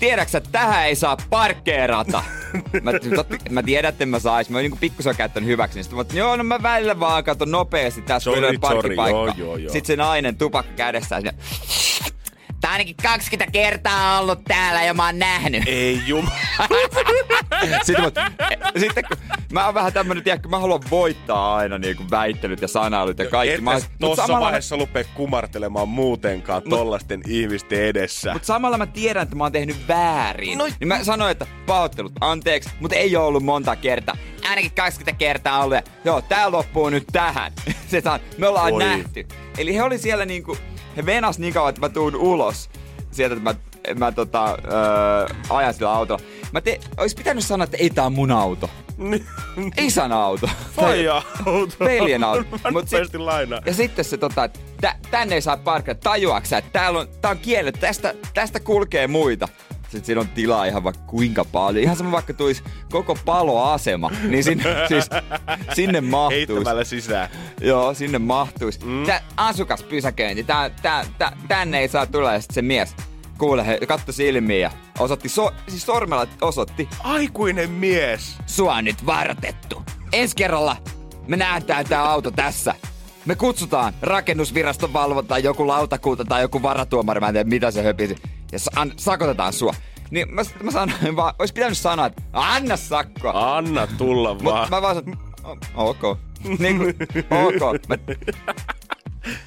Tiedäksä, 0.00 0.38
että 0.38 0.50
tähän 0.52 0.86
ei 0.86 0.94
saa 0.94 1.16
parkkeerata? 1.30 2.22
mä, 2.82 2.92
totti, 3.16 3.38
mä 3.50 3.62
tiedän, 3.62 3.88
että 3.88 4.04
en 4.04 4.08
mä 4.08 4.18
sais. 4.18 4.50
Mä 4.50 4.56
oon 4.56 4.62
niinku 4.62 4.78
pikkusen 4.80 5.16
käyttänyt 5.16 5.48
hyväksi. 5.48 5.78
Niin 5.78 5.84
sitten 5.84 5.98
mä, 5.98 6.04
joo, 6.12 6.36
no 6.36 6.44
mä 6.44 6.62
välillä 6.62 7.00
vaan 7.00 7.24
katon 7.24 7.50
nopeasti 7.50 8.02
tässä 8.02 8.24
Sorry, 8.24 8.40
sorry, 8.40 8.58
parkkipaikka. 8.58 9.18
sorry, 9.26 9.32
joo, 9.36 9.48
joo, 9.48 9.56
joo. 9.56 9.72
Sitten 9.72 9.86
se 9.86 9.96
nainen 9.96 10.36
tupakka 10.36 10.72
kädessään 10.76 11.22
sinne. 11.22 11.34
Tää 12.68 12.72
ainakin 12.72 12.96
20 13.02 13.52
kertaa 13.52 14.20
ollut 14.20 14.44
täällä 14.44 14.82
ja 14.82 14.94
mä 14.94 15.06
oon 15.06 15.18
nähnyt. 15.18 15.62
Ei 15.66 16.00
jum. 16.06 16.26
Sitten, 17.84 18.04
mä, 18.04 18.10
sitten 18.78 19.04
kun 19.08 19.16
mä 19.52 19.64
oon 19.64 19.74
vähän 19.74 19.92
tämmönen, 19.92 20.24
tiedätkö, 20.24 20.48
mä 20.48 20.58
haluan 20.58 20.80
voittaa 20.90 21.56
aina 21.56 21.78
niinku 21.78 22.02
väittelyt 22.10 22.62
ja 22.62 22.68
sanailut 22.68 23.18
ja 23.18 23.26
kaikki. 23.30 23.60
Mä, 23.60 23.74
Et 23.74 23.82
mut 23.82 24.10
tossa 24.10 24.26
samalla- 24.26 24.44
vaiheessa 24.44 24.76
lupee 24.76 25.04
kumartelemaan 25.04 25.88
muutenkaan 25.88 26.62
tollasten 26.62 27.22
ihmisten 27.26 27.82
edessä. 27.84 28.32
Mutta 28.32 28.46
samalla 28.46 28.78
mä 28.78 28.86
tiedän, 28.86 29.22
että 29.22 29.36
mä 29.36 29.44
oon 29.44 29.52
tehnyt 29.52 29.88
väärin. 29.88 30.58
No-. 30.58 30.66
Niin 30.80 30.88
mä 30.88 31.04
sanoin, 31.04 31.30
että 31.32 31.46
pahoittelut, 31.66 32.12
anteeksi, 32.20 32.70
mutta 32.80 32.96
ei 32.96 33.16
ole 33.16 33.26
ollut 33.26 33.44
monta 33.44 33.76
kertaa. 33.76 34.16
Ainakin 34.48 34.72
20 34.74 35.18
kertaa 35.18 35.64
ollut. 35.64 35.76
Ja, 35.76 35.82
joo, 36.04 36.22
tää 36.22 36.52
loppuu 36.52 36.88
nyt 36.88 37.04
tähän. 37.12 37.52
Se 37.90 38.02
on, 38.12 38.20
me 38.38 38.48
ollaan 38.48 38.72
Oi. 38.72 38.84
nähty. 38.84 39.26
Eli 39.58 39.74
he 39.74 39.82
oli 39.82 39.98
siellä 39.98 40.24
niinku, 40.24 40.56
he 40.98 41.06
venas 41.06 41.38
niin 41.38 41.54
kauan, 41.54 41.68
että 41.68 41.80
mä 41.80 41.88
tuun 41.88 42.16
ulos 42.16 42.70
sieltä, 43.10 43.36
että 43.36 43.44
mä, 43.94 44.04
mä 44.06 44.12
tota, 44.12 44.50
öö, 44.50 45.36
ajan 45.50 45.74
sillä 45.74 45.92
autolla. 45.92 46.22
Mä 46.52 46.60
te, 46.60 46.80
ois 46.96 47.14
pitänyt 47.14 47.44
sanoa, 47.44 47.64
että 47.64 47.76
ei 47.76 47.90
tää 47.90 48.06
on 48.06 48.12
mun 48.12 48.30
auto. 48.30 48.70
Isän 49.76 50.12
auto. 50.12 50.50
Faija 50.76 51.22
auto. 51.46 51.76
Veljen 51.80 52.24
auto. 52.24 52.44
Mut 52.70 52.88
sit- 52.88 53.14
lainaan. 53.14 53.62
ja 53.66 53.74
sitten 53.74 54.04
se 54.04 54.16
tota, 54.16 54.44
että 54.44 54.60
tä, 54.80 54.94
tänne 55.10 55.34
ei 55.34 55.40
saa 55.40 55.56
parkkeerata. 55.56 56.10
Tajuaksä, 56.10 56.58
että 56.58 56.70
täällä 56.72 56.98
on, 57.00 57.08
tää 57.20 57.30
on 57.30 57.38
kielletty, 57.38 57.80
tästä, 57.80 58.14
tästä 58.34 58.60
kulkee 58.60 59.06
muita. 59.06 59.48
Sitten 59.88 60.04
siinä 60.04 60.20
on 60.20 60.28
tilaa 60.28 60.64
ihan 60.64 60.84
vaikka 60.84 61.02
kuinka 61.06 61.44
paljon. 61.44 61.84
Ihan 61.84 61.96
sama 61.96 62.12
vaikka 62.12 62.34
tulisi 62.34 62.62
koko 62.90 63.18
paloasema, 63.24 64.10
niin 64.28 64.44
sinne, 64.44 64.64
siis, 64.88 65.08
sinne 65.74 66.00
mahtuisi. 66.00 66.52
Heittämällä 66.52 66.84
sisään. 66.84 67.28
Joo, 67.60 67.94
sinne 67.94 68.18
mahtuisi. 68.18 68.84
Mm. 68.84 69.06
Tää 69.06 69.22
asukaspysäköinti, 69.36 70.44
tää, 70.44 70.70
tää, 70.70 71.04
tää, 71.18 71.36
tänne 71.48 71.78
ei 71.78 71.88
saa 71.88 72.06
tulla. 72.06 72.32
Ja 72.32 72.40
sitten 72.40 72.54
se 72.54 72.62
mies, 72.62 72.96
kuule, 73.38 73.66
he, 73.66 73.78
katto 73.88 74.12
silmiin 74.12 74.60
ja 74.60 74.70
osoitti, 74.98 75.28
so, 75.28 75.52
siis 75.68 75.86
sormella 75.86 76.26
osoitti, 76.40 76.88
Aikuinen 77.04 77.70
mies. 77.70 78.36
sua 78.46 78.74
on 78.74 78.84
nyt 78.84 79.06
vartettu. 79.06 79.82
Ensi 80.12 80.36
kerralla 80.36 80.76
me 81.26 81.36
nähdään 81.36 81.84
tää 81.84 82.10
auto 82.10 82.30
tässä. 82.30 82.74
Me 83.26 83.34
kutsutaan 83.34 83.92
rakennusviraston 84.02 84.92
valvontaan 84.92 85.44
joku 85.44 85.66
lautakunta 85.66 86.24
tai 86.24 86.42
joku 86.42 86.62
varatuomari, 86.62 87.20
mä 87.20 87.28
en 87.28 87.34
tiedä 87.34 87.48
mitä 87.48 87.70
se 87.70 87.82
höpisi. 87.82 88.16
Ja 88.52 88.58
sa- 88.58 88.70
an- 88.76 88.92
sakotetaan 88.96 89.52
sua. 89.52 89.74
Niin 90.10 90.34
mä, 90.34 90.42
mä 90.62 90.70
sanoin 90.70 91.16
vaan, 91.16 91.34
olisi 91.38 91.54
pitänyt 91.54 91.78
sanoa, 91.78 92.06
että 92.06 92.22
anna 92.32 92.76
sakkoa. 92.76 93.56
Anna 93.56 93.86
tulla 93.86 94.34
Mut 94.34 94.44
vaan. 94.44 94.70
mä 94.70 94.82
vaan 94.82 94.94
sanoin, 94.96 95.18
että 95.52 95.68
ok. 95.74 96.18
niin 96.58 96.78
kuin, 96.78 96.94
ok. 97.30 97.88
Mä, 97.88 97.96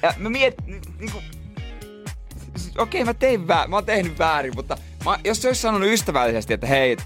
ja 0.02 0.14
mä 0.18 0.30
miet, 0.30 0.54
niin 0.66 1.12
kuin, 1.12 1.24
siis 2.56 2.76
okei 2.78 3.04
mä 3.04 3.14
tein 3.14 3.48
väärin, 3.48 3.70
mä 3.70 3.76
oon 3.76 3.84
tehnyt 3.84 4.18
väärin, 4.18 4.52
mutta 4.54 4.76
mä, 5.04 5.18
jos 5.24 5.42
se 5.42 5.48
olisi 5.48 5.60
sanonut 5.60 5.88
ystävällisesti, 5.88 6.54
että 6.54 6.66
hei, 6.66 6.96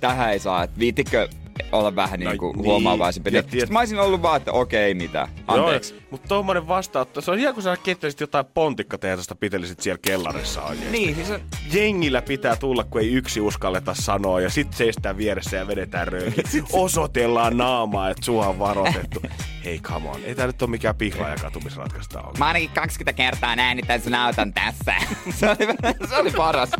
tähän 0.00 0.32
ei 0.32 0.38
saa, 0.38 0.62
että 0.62 0.78
viitikö 0.78 1.28
olla 1.72 1.96
vähän 1.96 2.20
No 2.20 2.30
niinku 2.30 2.52
niin. 2.52 2.64
huomaavaisempi. 2.64 3.30
Ja 3.36 3.42
Sitten 3.42 3.72
mä 3.72 3.78
olisin 3.78 3.98
ollut 3.98 4.22
vaan, 4.22 4.36
että 4.36 4.52
okei, 4.52 4.94
mitä. 4.94 5.28
Anteeksi. 5.46 6.02
Mutta 6.10 6.28
tommonen 6.28 6.68
vastaanotto, 6.68 7.20
se 7.20 7.30
on 7.30 7.38
ihan 7.38 7.54
kuin 7.54 7.64
sä 7.64 7.76
kehittäisit 7.76 8.20
jotain 8.20 8.46
pontikkatehdasta 8.54 9.34
pitelisit 9.34 9.80
siellä 9.80 9.98
kellarissa 10.02 10.62
oikein. 10.62 10.92
Niin, 10.92 11.14
siis 11.14 11.30
on, 11.30 11.40
Jengillä 11.72 12.22
pitää 12.22 12.56
tulla, 12.56 12.84
kun 12.84 13.00
ei 13.00 13.12
yksi 13.12 13.40
uskalleta 13.40 13.94
sanoa, 13.94 14.40
ja 14.40 14.50
sit 14.50 14.72
seistään 14.72 15.16
vieressä 15.16 15.56
ja 15.56 15.66
vedetään 15.66 16.08
rööki. 16.08 16.42
Osoitellaan 16.72 17.56
naamaa, 17.56 18.10
että 18.10 18.24
sua 18.24 18.46
on 18.46 18.58
varoitettu. 18.58 19.22
Hei, 19.64 19.78
come 19.78 20.08
on. 20.10 20.20
Ei 20.24 20.34
tää 20.34 20.46
nyt 20.46 20.62
ole 20.62 20.70
mikään 20.70 20.96
pihla 20.96 21.28
ja 21.28 21.36
katumisratkaista 21.36 22.22
ole. 22.22 22.38
mä 22.38 22.46
ainakin 22.46 22.70
20 22.70 23.12
kertaa 23.12 23.56
näin, 23.56 23.78
että 23.78 23.98
sun 23.98 24.14
auton 24.14 24.52
tässä. 24.52 24.94
se, 25.38 25.48
oli, 25.48 25.98
se 26.08 26.16
oli 26.16 26.30
paras. 26.30 26.70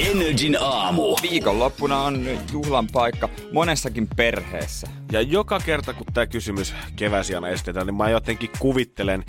Energin 0.00 0.56
aamu. 0.60 1.16
Viikonloppuna 1.22 2.02
on 2.02 2.26
juhlan 2.52 2.86
paikka 2.92 3.28
monessakin 3.52 4.08
perheessä. 4.16 4.86
Ja 5.12 5.22
joka 5.22 5.60
kerta, 5.60 5.94
kun 5.94 6.06
tämä 6.14 6.26
kysymys 6.26 6.74
keväsiana 6.96 7.48
estetään, 7.48 7.86
niin 7.86 7.94
mä 7.94 8.10
jotenkin 8.10 8.50
kuvittelen 8.58 9.24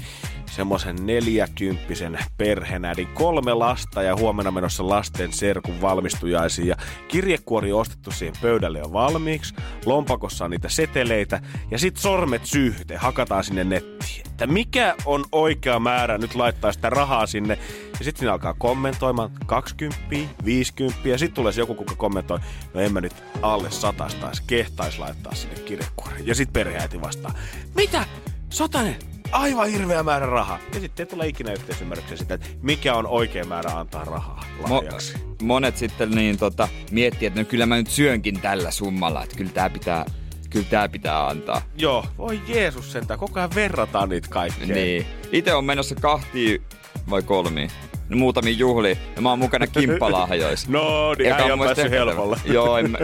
semmoisen 0.46 0.96
neljäkymppisen 1.06 2.20
perhenädin, 2.38 3.08
kolme 3.08 3.54
lasta 3.54 4.04
ja 4.04 4.16
huomenna 4.16 4.52
menossa 4.52 4.90
lasten 4.90 5.34
serkun 5.34 5.82
valmistujaisiin. 5.82 6.68
Ja 6.68 6.76
kirjekuori 7.08 7.72
on 7.74 7.82
ostettu 7.82 8.12
siihen 8.12 8.36
pöydälle 8.42 8.80
jo 8.80 8.94
valmiiksi, 8.94 9.56
lompakossa 9.86 10.46
on 10.46 10.52
niitä 10.52 10.70
seteleitä 10.70 11.42
ja 11.72 11.80
sit 11.80 11.98
sormet 11.98 12.46
syyhte, 12.46 12.96
hakataan 12.96 13.44
sinne 13.44 13.64
nettiin. 13.64 14.24
Että 14.26 14.48
mikä 14.48 14.96
on 15.06 15.26
oikea 15.32 15.80
määrä 15.80 16.18
nyt 16.18 16.36
laittaa 16.36 16.72
sitä 16.72 16.90
rahaa 16.90 17.28
sinne. 17.28 17.58
Ja 18.00 18.06
sitten 18.06 18.20
siinä 18.20 18.34
alkaa 18.34 18.54
kommentoimaan 18.54 19.32
20, 19.46 19.98
50 20.46 21.10
ja 21.10 21.18
sitten 21.18 21.36
tulee 21.36 21.52
se 21.52 21.62
joku, 21.62 21.76
kuka 21.76 21.96
kommentoi, 21.96 22.40
no 22.74 22.82
en 22.82 22.94
mä 22.94 23.02
nyt 23.02 23.14
alle 23.42 23.72
satasta 23.72 24.28
edes 24.28 24.42
kehtais 24.42 25.00
laittaa 25.00 25.36
sinne 25.36 25.56
kirjekuoriin. 25.60 26.28
Ja 26.28 26.36
sitten 26.36 26.54
perheäiti 26.54 27.02
vastaa, 27.02 27.34
mitä? 27.76 28.06
Satanen? 28.50 28.96
Aivan 29.32 29.70
hirveä 29.70 30.04
määrä 30.04 30.26
rahaa. 30.26 30.60
Ja 30.74 30.80
sitten 30.80 31.04
ei 31.04 31.10
tule 31.10 31.28
ikinä 31.28 31.54
yhteisymmärryksiä 31.54 32.18
sitä, 32.18 32.34
että 32.34 32.48
mikä 32.62 32.96
on 32.96 33.08
oikea 33.08 33.46
määrä 33.46 33.72
antaa 33.80 34.06
rahaa 34.06 34.46
lahjaksi. 34.70 35.14
Mo- 35.14 35.44
monet 35.44 35.78
sitten 35.78 36.12
niin 36.12 36.38
tota, 36.38 36.68
miettii, 36.92 37.28
että 37.28 37.40
no 37.40 37.46
kyllä 37.46 37.66
mä 37.66 37.76
nyt 37.76 37.90
syönkin 37.90 38.42
tällä 38.42 38.72
summalla, 38.72 39.24
että 39.24 39.36
kyllä 39.36 39.52
tää 39.52 39.70
pitää, 39.70 40.06
kyllä 40.54 40.66
tää 40.70 40.90
pitää 40.90 41.28
antaa. 41.28 41.62
Joo, 41.78 42.06
voi 42.18 42.42
Jeesus 42.48 42.92
sentään, 42.92 43.20
koko 43.20 43.40
ajan 43.40 43.56
verrataan 43.56 44.10
niitä 44.10 44.28
kaikkea. 44.30 44.76
Niin. 44.76 45.06
Itse 45.32 45.54
on 45.54 45.66
menossa 45.66 45.96
kahtiin 45.96 46.62
vai 47.10 47.22
kolmiin. 47.22 47.70
No, 48.10 48.18
muutamiin 48.18 48.60
juhliin. 48.60 48.98
Ja 49.16 49.22
mä 49.22 49.30
oon 49.30 49.40
mukana 49.40 49.68
kimppalahjoissa. 49.68 50.68
No, 50.72 51.14
niin 51.14 51.34
äijä 51.34 51.54
on 51.54 51.60
päässyt 51.60 51.92
helpolla. 51.92 52.40
Joo, 52.54 52.78
en 52.78 52.92
mä, 52.92 52.98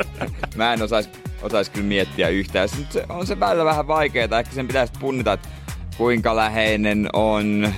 mä 0.56 0.72
en 0.72 0.82
osais, 0.82 1.10
osais 1.42 1.70
kyllä 1.70 1.86
miettiä 1.86 2.28
yhtään. 2.28 2.68
Se, 2.68 3.04
on 3.08 3.26
se 3.26 3.40
välillä 3.40 3.64
vähän 3.64 3.86
vaikeeta. 3.86 4.38
Ehkä 4.38 4.52
sen 4.52 4.66
pitäisi 4.66 4.92
punnita, 5.00 5.32
että 5.32 5.48
kuinka 5.96 6.36
läheinen 6.36 7.08
on... 7.12 7.74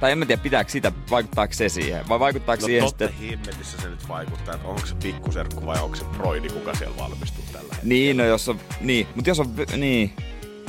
Tai 0.00 0.12
en 0.12 0.18
mä 0.18 0.26
tiedä, 0.26 0.42
pitääkö 0.42 0.70
sitä, 0.70 0.92
vaikuttaako 1.10 1.52
se 1.52 1.68
siihen? 1.68 2.08
Vai 2.08 2.20
vaikuttaako 2.20 2.60
No 2.60 2.66
siihen 2.66 2.84
totta 2.84 3.06
sitten... 3.06 3.28
himmetissä 3.28 3.78
se 3.82 3.88
nyt 3.88 4.08
vaikuttaa, 4.08 4.54
että 4.54 4.68
onko 4.68 4.86
se 4.86 4.94
pikkuserkku 4.94 5.66
vai 5.66 5.82
onko 5.82 5.96
se 5.96 6.04
broidi, 6.04 6.48
kuka 6.48 6.74
siellä 6.74 6.96
valmistuu 6.96 7.44
tällä 7.52 7.58
hetkellä. 7.60 7.88
Niin, 7.88 8.16
no 8.16 8.24
jos 8.24 8.48
on... 8.48 8.60
Niin, 8.80 9.06
mutta 9.14 9.30
jos 9.30 9.40
on... 9.40 9.46
Niin. 9.76 10.12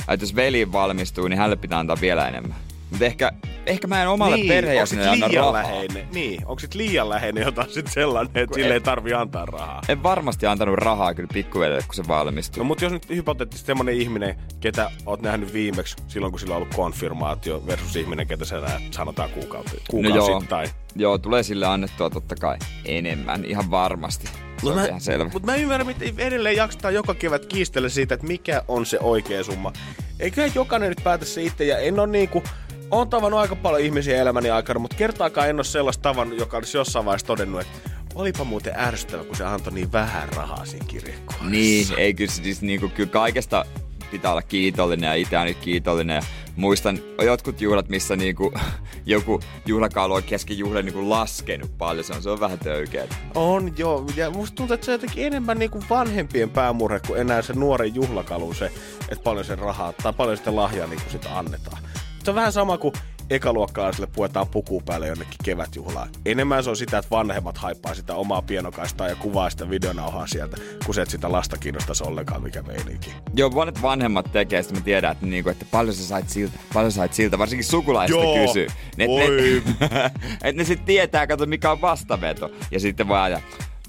Että 0.08 0.24
jos 0.24 0.36
veli 0.36 0.72
valmistuu, 0.72 1.28
niin 1.28 1.38
hänelle 1.38 1.56
pitää 1.56 1.78
antaa 1.78 1.96
vielä 2.00 2.28
enemmän. 2.28 2.56
Mutta 2.90 3.04
ehkä, 3.04 3.32
ehkä 3.70 3.86
mä 3.86 4.02
en 4.02 4.08
omalle 4.08 4.36
niin, 4.36 4.48
perheenjäsenelle 4.48 5.10
onko 5.10 5.24
anna 5.24 5.26
sit 5.26 5.32
liian 5.32 5.44
rahaa. 5.44 5.70
läheinen? 5.70 6.08
Niin, 6.12 6.40
onko 6.46 6.60
sit 6.60 6.74
liian 6.74 7.08
läheinen 7.08 7.44
jotain 7.44 7.70
sit 7.70 7.86
sellainen, 7.86 8.32
että 8.34 8.54
sille 8.54 8.74
ei 8.74 8.80
tarvi 8.80 9.12
antaa 9.12 9.46
rahaa? 9.46 9.82
En 9.88 10.02
varmasti 10.02 10.46
antanut 10.46 10.74
rahaa 10.78 11.14
kyllä 11.14 11.28
pikkuvelille, 11.32 11.82
kun 11.86 11.94
se 11.94 12.08
valmistuu. 12.08 12.62
No 12.62 12.64
mutta 12.64 12.84
jos 12.84 12.92
nyt 12.92 13.08
hypoteettisesti 13.08 13.66
semmonen 13.66 13.94
ihminen, 13.94 14.36
ketä 14.60 14.90
oot 15.06 15.22
nähnyt 15.22 15.52
viimeksi 15.52 15.96
silloin, 16.08 16.32
kun 16.32 16.40
sillä 16.40 16.54
on 16.54 16.62
ollut 16.62 16.74
konfirmaatio 16.74 17.66
versus 17.66 17.96
ihminen, 17.96 18.26
ketä 18.26 18.44
sä 18.44 18.60
näet, 18.60 18.82
sanotaan 18.90 19.30
kuukausi, 19.30 19.76
No 19.76 19.82
kuukausittain. 19.90 20.68
Joo, 20.96 21.18
tulee 21.18 21.42
sille 21.42 21.66
annettua 21.66 22.10
totta 22.10 22.34
kai 22.36 22.58
enemmän, 22.84 23.44
ihan 23.44 23.70
varmasti. 23.70 24.28
No 24.62 24.74
mä, 24.74 24.84
ihan 24.84 25.00
selvä. 25.00 25.30
Mutta 25.32 25.46
mä 25.46 25.54
ymmärrän, 25.56 25.86
miten 25.86 26.14
edelleen 26.18 26.56
jaksetaan 26.56 26.94
joka 26.94 27.14
kevät 27.14 27.46
kiistellä 27.46 27.88
siitä, 27.88 28.14
että 28.14 28.26
mikä 28.26 28.62
on 28.68 28.86
se 28.86 28.98
oikea 29.00 29.44
summa. 29.44 29.72
Eiköhän 30.20 30.50
jokainen 30.54 30.88
nyt 30.88 31.00
päätä 31.04 31.24
se 31.24 31.42
itse, 31.42 31.64
ja 31.64 31.78
en 31.78 32.00
ole 32.00 32.06
niinku... 32.06 32.42
Oon 32.90 33.08
tavannut 33.08 33.40
aika 33.40 33.56
paljon 33.56 33.82
ihmisiä 33.82 34.20
elämäni 34.20 34.50
aikana, 34.50 34.80
mutta 34.80 34.96
kertaakaan 34.96 35.48
en 35.48 35.56
ole 35.56 35.64
sellaista 35.64 36.02
tavannut, 36.02 36.38
joka 36.38 36.56
olisi 36.56 36.76
jossain 36.76 37.04
vaiheessa 37.04 37.26
todennut, 37.26 37.60
että 37.60 37.90
olipa 38.14 38.44
muuten 38.44 38.74
ärsyttävä, 38.76 39.24
kun 39.24 39.36
se 39.36 39.44
antoi 39.44 39.72
niin 39.72 39.92
vähän 39.92 40.28
rahaa 40.28 40.64
siinä 40.64 40.86
kirjekuoressa. 40.88 41.50
Niin, 41.50 41.86
ei 41.96 42.14
kyllä 42.14 42.30
siis 42.30 42.62
niinku, 42.62 42.88
kyllä 42.88 43.10
kaikesta 43.10 43.64
pitää 44.10 44.30
olla 44.30 44.42
kiitollinen 44.42 45.08
ja 45.08 45.14
itse 45.14 45.38
on 45.38 45.46
nyt 45.46 45.56
kiitollinen. 45.58 46.16
Ja 46.16 46.22
muistan 46.56 46.98
jotkut 47.22 47.60
juhlat, 47.60 47.88
missä 47.88 48.16
niinku, 48.16 48.52
joku 49.06 49.40
juhlakaalu 49.66 50.14
on 50.14 50.22
kesken 50.22 50.58
juhlan 50.58 50.84
niinku 50.84 51.10
laskenut 51.10 51.78
paljon. 51.78 52.04
Se 52.04 52.12
on, 52.12 52.22
se 52.22 52.30
on 52.30 52.40
vähän 52.40 52.58
töykeä. 52.58 53.06
On 53.34 53.72
joo, 53.76 54.06
ja 54.16 54.30
musta 54.30 54.56
tuntuu, 54.56 54.74
että 54.74 54.84
se 54.84 54.90
on 54.90 54.94
jotenkin 54.94 55.26
enemmän 55.26 55.58
niinku 55.58 55.84
vanhempien 55.90 56.50
päämurhe 56.50 57.00
kuin 57.06 57.20
enää 57.20 57.42
se 57.42 57.52
nuoren 57.52 57.94
juhlakalu 57.94 58.54
se, 58.54 58.72
että 59.08 59.24
paljon 59.24 59.44
sen 59.44 59.58
rahaa 59.58 59.92
tai 59.92 60.12
paljon 60.12 60.36
sitä 60.36 60.56
lahjaa 60.56 60.86
niinku 60.86 61.10
sitä 61.10 61.38
annetaan. 61.38 61.82
Se 62.24 62.30
on 62.30 62.34
vähän 62.34 62.52
sama 62.52 62.78
kuin 62.78 62.94
ekaluokkalaisille 63.30 64.08
puetaan 64.14 64.48
puku 64.48 64.80
päälle 64.80 65.06
jonnekin 65.06 65.36
kevätjuhlaan. 65.44 66.08
Enemmän 66.26 66.64
se 66.64 66.70
on 66.70 66.76
sitä, 66.76 66.98
että 66.98 67.10
vanhemmat 67.10 67.58
haippaa 67.58 67.94
sitä 67.94 68.14
omaa 68.14 68.42
pienokaistaa 68.42 69.08
ja 69.08 69.16
kuvaa 69.16 69.50
sitä 69.50 69.70
videonauhaa 69.70 70.26
sieltä, 70.26 70.56
kun 70.86 70.94
se, 70.94 71.02
että 71.02 71.12
sitä 71.12 71.32
lasta 71.32 71.56
kiinnostaisi 71.58 72.04
ollenkaan 72.04 72.42
mikä 72.42 72.62
meininki. 72.62 73.14
Joo, 73.34 73.50
monet 73.50 73.82
vanhemmat 73.82 74.32
tekee 74.32 74.62
sitä, 74.62 74.74
mä 74.74 74.80
tiedän, 74.80 75.12
että, 75.12 75.26
niinku, 75.26 75.50
että 75.50 75.66
paljon 75.70 75.94
sä 75.94 76.04
sait 76.04 76.28
siltä, 76.28 76.58
paljon 76.74 76.92
sä 76.92 76.96
sait 76.96 77.14
siltä, 77.14 77.38
varsinkin 77.38 77.64
sukulaiset 77.64 78.16
Joo, 78.16 78.46
kysyy. 78.46 78.66
Ne, 78.96 79.06
oi. 79.08 79.62
ne, 79.80 80.10
että 80.32 80.52
ne 80.52 80.64
sitten 80.64 80.86
tietää, 80.86 81.26
kato 81.26 81.46
mikä 81.46 81.70
on 81.70 81.80
vastaveto. 81.80 82.50
Ja 82.70 82.80
sitten 82.80 83.08
voi 83.08 83.18
ajaa, 83.18 83.40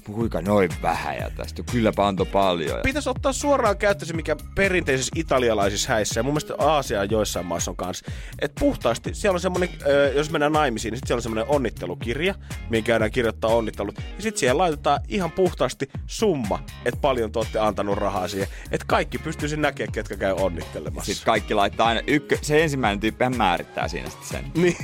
kuinka 0.06 0.40
noin 0.40 0.70
vähän 0.82 1.16
ja 1.16 1.30
tästä 1.30 1.62
kylläpä 1.72 2.06
antoi 2.06 2.26
paljon. 2.26 2.76
Ja... 2.76 2.82
Pitäisi 2.82 3.10
ottaa 3.10 3.32
suoraan 3.32 3.78
käyttöön 3.78 4.16
mikä 4.16 4.36
perinteisissä 4.54 5.12
italialaisissa 5.16 5.92
häissä 5.92 6.20
ja 6.20 6.24
mun 6.24 6.32
mielestä 6.32 6.54
Aasia 6.58 7.04
joissain 7.04 7.46
maissa 7.46 7.70
on 7.70 7.76
kanssa. 7.76 8.06
Että 8.38 8.60
puhtaasti, 8.60 9.14
siellä 9.14 9.36
on 9.36 9.40
semmoinen, 9.40 9.68
jos 10.14 10.30
mennään 10.30 10.52
naimisiin, 10.52 10.92
niin 10.92 10.98
sitten 10.98 11.08
siellä 11.08 11.18
on 11.18 11.22
semmoinen 11.22 11.54
onnittelukirja, 11.54 12.34
mihin 12.70 12.84
käydään 12.84 13.10
kirjoittaa 13.10 13.50
onnittelut. 13.50 13.94
Ja 14.16 14.22
sitten 14.22 14.40
siihen 14.40 14.58
laitetaan 14.58 15.00
ihan 15.08 15.32
puhtaasti 15.32 15.90
summa, 16.06 16.64
että 16.84 17.00
paljon 17.00 17.32
te 17.32 17.38
olette 17.38 17.58
antanut 17.58 17.98
rahaa 17.98 18.28
siihen. 18.28 18.48
Että 18.70 18.84
kaikki 18.88 19.18
pystyisi 19.18 19.56
näkemään, 19.56 19.92
ketkä 19.92 20.16
käy 20.16 20.32
onnittelemassa. 20.32 21.14
Sitten 21.14 21.26
kaikki 21.26 21.54
laittaa 21.54 21.86
aina, 21.86 22.00
ykkö, 22.06 22.38
se 22.42 22.62
ensimmäinen 22.62 23.00
tyyppi 23.00 23.24
määrittää 23.36 23.88
siinä 23.88 24.10
sitten 24.10 24.28
sen. 24.28 24.52
Niin 24.62 24.76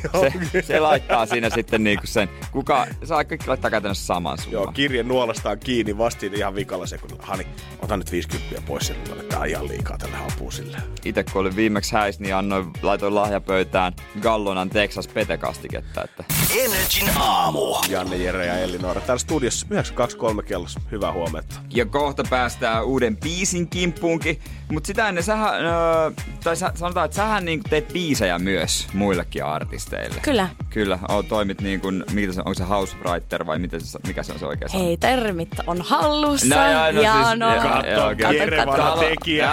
se, 0.52 0.62
se, 0.62 0.80
laittaa 0.80 1.26
siinä 1.26 1.50
sitten 1.50 1.84
niinku 1.84 2.06
sen, 2.06 2.28
kuka, 2.52 2.86
saa 3.04 3.24
kaikki 3.24 3.48
laittaa 3.48 3.70
käytännössä 3.70 4.06
saman 4.06 4.38
summan. 4.38 4.52
Joo, 4.52 4.72
kirje 4.72 5.02
nuolastaan 5.08 5.58
kiinni 5.58 5.98
vastiin 5.98 6.34
ihan 6.34 6.54
vikalla 6.54 6.86
se, 6.86 6.98
kun 6.98 7.10
Hani, 7.18 7.46
ota 7.82 7.96
nyt 7.96 8.12
50 8.12 8.62
pois 8.66 8.86
siltä, 8.86 9.22
tää 9.28 9.40
on 9.40 9.46
ihan 9.46 9.68
liikaa 9.68 9.98
tällä 9.98 10.18
sille. 10.50 10.76
Itse 11.04 11.24
kun 11.24 11.40
olin 11.40 11.56
viimeksi 11.56 11.92
häis, 11.92 12.20
niin 12.20 12.34
annoin, 12.34 12.70
laitoin 12.82 13.14
lahjapöytään 13.14 13.92
Gallonan 14.20 14.70
Texas 14.70 15.08
Pete-kastiketta. 15.08 16.04
Että... 16.04 16.24
Energin 16.58 17.08
aamu. 17.16 17.60
Janne, 17.88 18.16
Jere 18.16 18.46
ja 18.46 18.58
Elinora. 18.58 19.00
Täällä 19.00 19.18
studiossa 19.18 19.66
923 19.70 20.42
kellossa. 20.42 20.80
Hyvää 20.90 21.12
huomenta. 21.12 21.54
Ja 21.74 21.86
kohta 21.86 22.22
päästään 22.30 22.84
uuden 22.84 23.16
biisin 23.16 23.68
kimppuunkin. 23.68 24.38
Mutta 24.72 24.86
sitä 24.86 25.08
ennen 25.08 25.24
sähän, 25.24 25.64
öö, 25.64 26.10
tai 26.44 26.56
sä, 26.56 26.72
sanotaan, 26.74 27.04
että 27.04 27.16
sähän 27.16 27.44
niin 27.44 27.60
teet 27.70 27.92
biisejä 27.92 28.38
myös 28.38 28.86
muillekin 28.94 29.44
artisteille. 29.44 30.20
Kyllä. 30.22 30.48
Kyllä, 30.70 30.98
o, 31.08 31.22
toimit 31.22 31.60
niin 31.60 31.80
kuin, 31.80 32.04
mikä 32.12 32.32
se, 32.32 32.40
onko 32.40 32.54
se 32.54 32.64
house 32.64 32.96
writer 32.96 33.46
vai 33.46 33.58
miten 33.58 33.80
se, 33.80 33.98
mikä 34.06 34.22
se 34.22 34.32
on 34.32 34.38
se 34.38 34.46
oikein 34.46 34.70
Hei, 34.72 34.96
termit 35.00 35.48
on 35.66 35.82
hallussa. 35.82 36.56
No, 36.56 36.70
ja, 36.70 36.92
no, 36.92 37.00
ja 37.02 37.12
siis, 37.12 37.38
no, 37.38 37.46
katso, 37.62 38.32
Jere 38.34 38.66
vanha 38.66 38.96
tekijä. 38.96 39.52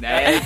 Ne, 0.00 0.42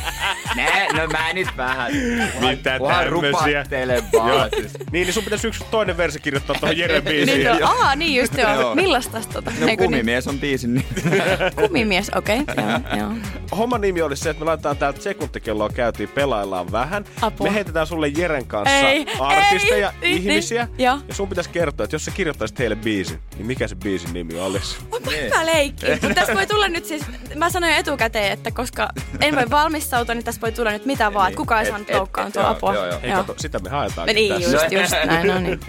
ne, 0.57 0.88
no 0.92 1.07
mä 1.07 1.33
nyt 1.33 1.49
vähän. 1.57 1.92
Mitä 2.40 2.78
tämmösiä. 2.88 3.64
vaan. 4.12 4.50
Siis. 4.57 4.73
niin, 4.78 4.87
niin 4.92 5.12
sun 5.12 5.25
pitäisi 5.25 5.49
yksi 5.49 5.64
toinen 5.71 5.97
versi 5.97 6.21
kirjoittaa 6.21 6.57
tuohon 6.61 6.78
Jeren 6.78 7.02
biisiin. 7.02 7.45
niin, 7.45 7.61
no, 7.61 7.66
aha, 7.66 7.97
niin 7.97 8.21
just 8.21 8.35
joo. 8.38 8.75
Millaista 8.75 9.21
tota? 9.33 9.52
No 9.61 9.66
kumimies 9.78 10.28
on 10.28 10.38
biisin 10.38 10.75
niin. 10.75 10.87
kumimies, 11.69 12.11
okei. 12.14 12.40
Okay, 12.40 12.64
joo, 12.64 12.99
joo. 12.99 13.12
Homman 13.57 13.80
nimi 13.80 14.02
oli 14.02 14.16
se, 14.16 14.30
että 14.30 14.40
me 14.40 14.45
laitetaan 14.45 14.76
täältä 14.76 15.00
sekuntikelloa 15.00 15.69
käytiin, 15.69 16.09
pelaillaan 16.09 16.73
vähän. 16.73 17.04
Apua. 17.21 17.47
Me 17.47 17.54
heitetään 17.54 17.87
sulle 17.87 18.09
Jeren 18.09 18.47
kanssa 18.47 18.76
ei, 18.76 19.07
artisteja, 19.21 19.92
ei, 20.02 20.16
ihmisiä. 20.16 20.64
Niin, 20.64 20.85
ja. 20.85 20.99
ja 21.09 21.14
sun 21.14 21.28
pitäisi 21.28 21.50
kertoa, 21.50 21.85
että 21.85 21.95
jos 21.95 22.04
sä 22.04 22.11
kirjoittaisit 22.11 22.59
heille 22.59 22.76
biisin, 22.76 23.19
niin 23.37 23.47
mikä 23.47 23.69
se 23.69 23.75
biisin 23.75 24.12
nimi 24.12 24.40
olisi? 24.40 24.76
Onpa 24.90 25.11
hyvä 25.11 25.47
leikki. 25.47 25.87
Mutta 25.90 26.14
tässä 26.14 26.35
voi 26.35 26.47
tulla 26.47 26.69
nyt 26.69 26.85
siis, 26.85 27.02
mä 27.35 27.50
sanoin 27.50 27.73
etukäteen, 27.73 28.33
että 28.33 28.50
koska 28.50 28.88
en 29.21 29.37
voi 29.37 29.50
valmistautua, 29.50 30.14
niin 30.14 30.25
tässä 30.25 30.40
voi 30.43 30.53
tulla 30.53 30.71
nyt 30.71 30.87
mitä 30.87 31.15
vaan. 31.15 31.29
Että 31.29 31.37
kukaan 31.37 31.65
ei 31.65 31.71
saanut 31.71 31.91
loukkaantua 31.91 32.49
apua. 32.49 32.75
Joo, 32.75 32.87
joo. 32.87 33.01
Hei, 33.03 33.11
kato, 33.11 33.35
sitä 33.37 33.59
me 33.59 33.71
haetaan. 33.71 34.07
No 34.07 34.13
niin, 34.13 34.35
tässä. 34.35 34.57
just, 34.57 34.73
just 34.73 34.93
näin, 35.05 35.27
no 35.27 35.39
niin. 35.39 35.61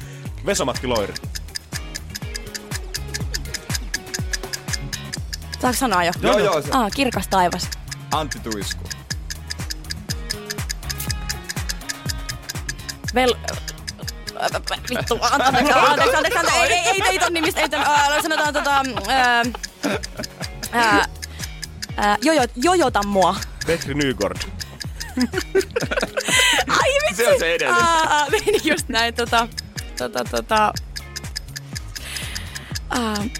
Vesamatti 0.46 0.86
Loiri. 0.86 1.14
Saanko 5.60 5.78
sanoa 5.78 6.04
jo? 6.04 6.12
Joo, 6.22 6.38
joo. 6.38 6.62
Ah, 6.70 6.90
kirkas 6.94 7.28
taivas. 7.28 7.68
Antti 8.12 8.38
Tuisku. 8.38 8.84
Vel... 13.14 13.34
Vittu, 14.90 15.18
anteeksi, 15.22 15.72
anteeksi, 15.72 16.16
anteeksi, 16.16 16.38
anteeksi, 16.38 16.56
ei, 16.56 16.72
ei, 16.72 16.88
ei, 16.88 17.02
ei 17.10 17.18
ton 17.18 17.32
nimistä, 17.32 17.60
ei 17.60 17.68
ton, 17.68 17.80
äh, 17.80 18.22
sanotaan 18.22 18.52
tota, 18.52 18.84
äh, 20.74 21.00
äh, 21.98 22.18
jojo, 22.22 22.42
jojota 22.56 23.02
mua. 23.02 23.36
Petri 23.66 23.94
Nygård. 23.94 24.40
Ai 26.68 26.90
vitsi! 27.08 27.14
Se 27.24 27.32
on 27.32 27.38
se 27.38 27.54
edellinen. 27.54 27.84
Aa, 27.84 28.26
meni 28.30 28.60
just 28.70 28.88
näin, 28.88 29.14
tota, 29.14 29.48
tota, 29.98 30.24
tota, 30.24 30.72
äh, 32.98 33.30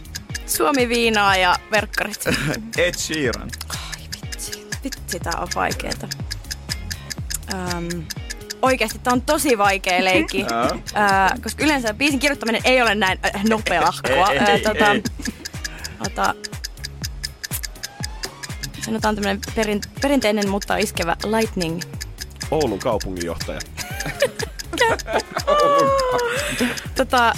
Suomi 0.46 0.88
viinaa 0.88 1.36
ja 1.36 1.56
verkkarit. 1.70 2.24
Ed 2.78 2.94
Sheeran. 2.98 3.50
Ai 3.68 4.02
vitsi, 4.14 4.66
vitsi 4.84 5.20
tää 5.20 5.40
on 5.40 5.48
vaikeeta. 5.54 6.08
Ähm, 7.54 7.88
oikeasti 8.62 8.98
tää 8.98 9.12
on 9.12 9.22
tosi 9.22 9.58
vaikea 9.58 10.04
leikki. 10.04 10.46
äh, 10.52 11.40
koska 11.42 11.64
yleensä 11.64 11.94
biisin 11.94 12.20
kirjoittaminen 12.20 12.62
ei 12.64 12.82
ole 12.82 12.94
näin 12.94 13.18
äh, 13.36 13.44
nopeahkoa. 13.44 14.30
ei, 14.30 14.38
ei, 14.38 14.60
tota, 14.60 14.92
ei. 14.92 15.02
Ota, 16.06 16.34
sanotaan 18.90 19.14
tämmönen 19.14 19.40
perin, 19.54 19.80
perinteinen, 20.02 20.48
mutta 20.48 20.76
iskevä 20.76 21.16
lightning. 21.24 21.80
Oulun 22.50 22.78
kaupunginjohtaja. 22.78 23.60
tota, 26.96 27.32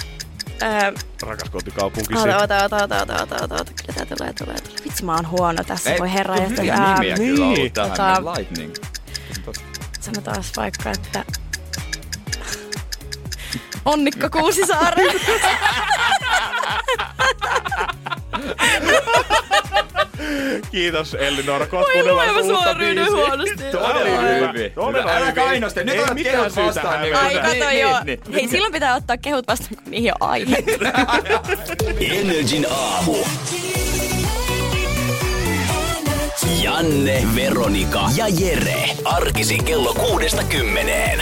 Öö, 0.63 0.93
Rakas 1.21 1.49
kotikaupunki. 1.49 2.13
Ota, 2.15 2.37
ota, 2.37 2.63
ota, 2.63 2.83
ota, 2.83 3.01
ota, 3.01 3.23
ota, 3.23 3.35
ota, 3.43 3.55
ota. 3.55 3.71
Kyllä 3.85 4.05
tää 4.05 4.17
tulee, 4.17 4.33
tulee, 4.33 4.55
tulee. 4.61 4.83
Vitsi, 4.85 5.05
mä 5.05 5.15
oon 5.15 5.29
huono 5.29 5.63
tässä, 5.63 5.93
Ei, 5.93 5.99
voi 5.99 6.13
herra. 6.13 6.33
on 6.35 6.49
hyviä 6.49 6.93
nimiä 6.93 7.15
niin. 7.15 7.35
kyllä 7.35 7.45
ollut 7.45 7.73
tähän. 7.73 7.97
Tota- 8.17 8.37
Lightning. 8.37 8.73
Sanotaan 9.99 10.43
vaikka, 10.57 10.91
että... 10.91 11.25
Onnikko 13.85 14.29
Kuusisaari. 14.29 15.03
Kiitos 20.71 21.13
Elinora. 21.13 21.67
Voi 21.71 22.03
lueva 22.03 22.43
sua 22.43 22.73
ryhdy 22.73 23.03
huonosti. 23.05 23.63
Todella 23.71 24.21
hyvin. 24.21 24.71
Todella 24.71 25.11
Älä 25.11 25.19
hyvin. 25.19 25.33
kainosta. 25.35 25.83
Nyt 25.83 25.99
otat 25.99 26.17
kehut 26.23 26.55
vastaan. 26.55 27.01
niin-. 27.01 27.15
Ai 27.15 27.35
kato 27.35 27.69
niin, 27.69 27.79
joo. 27.81 27.99
niin, 28.03 28.19
Hei, 28.33 28.47
silloin 28.47 28.73
pitää 28.73 28.95
ottaa 28.95 29.17
kehut 29.17 29.47
vastaan, 29.47 29.75
kun 29.83 29.91
niihin 29.91 30.11
on 30.19 30.29
aihe. 30.29 30.63
Energin 32.19 32.65
aamu. 32.71 33.15
Janne, 36.63 37.23
Veronika 37.35 38.09
ja 38.15 38.25
Jere. 38.27 38.89
Arkisin 39.05 39.63
kello 39.63 39.93
kuudesta 39.93 40.43
kymmeneen. 40.43 41.21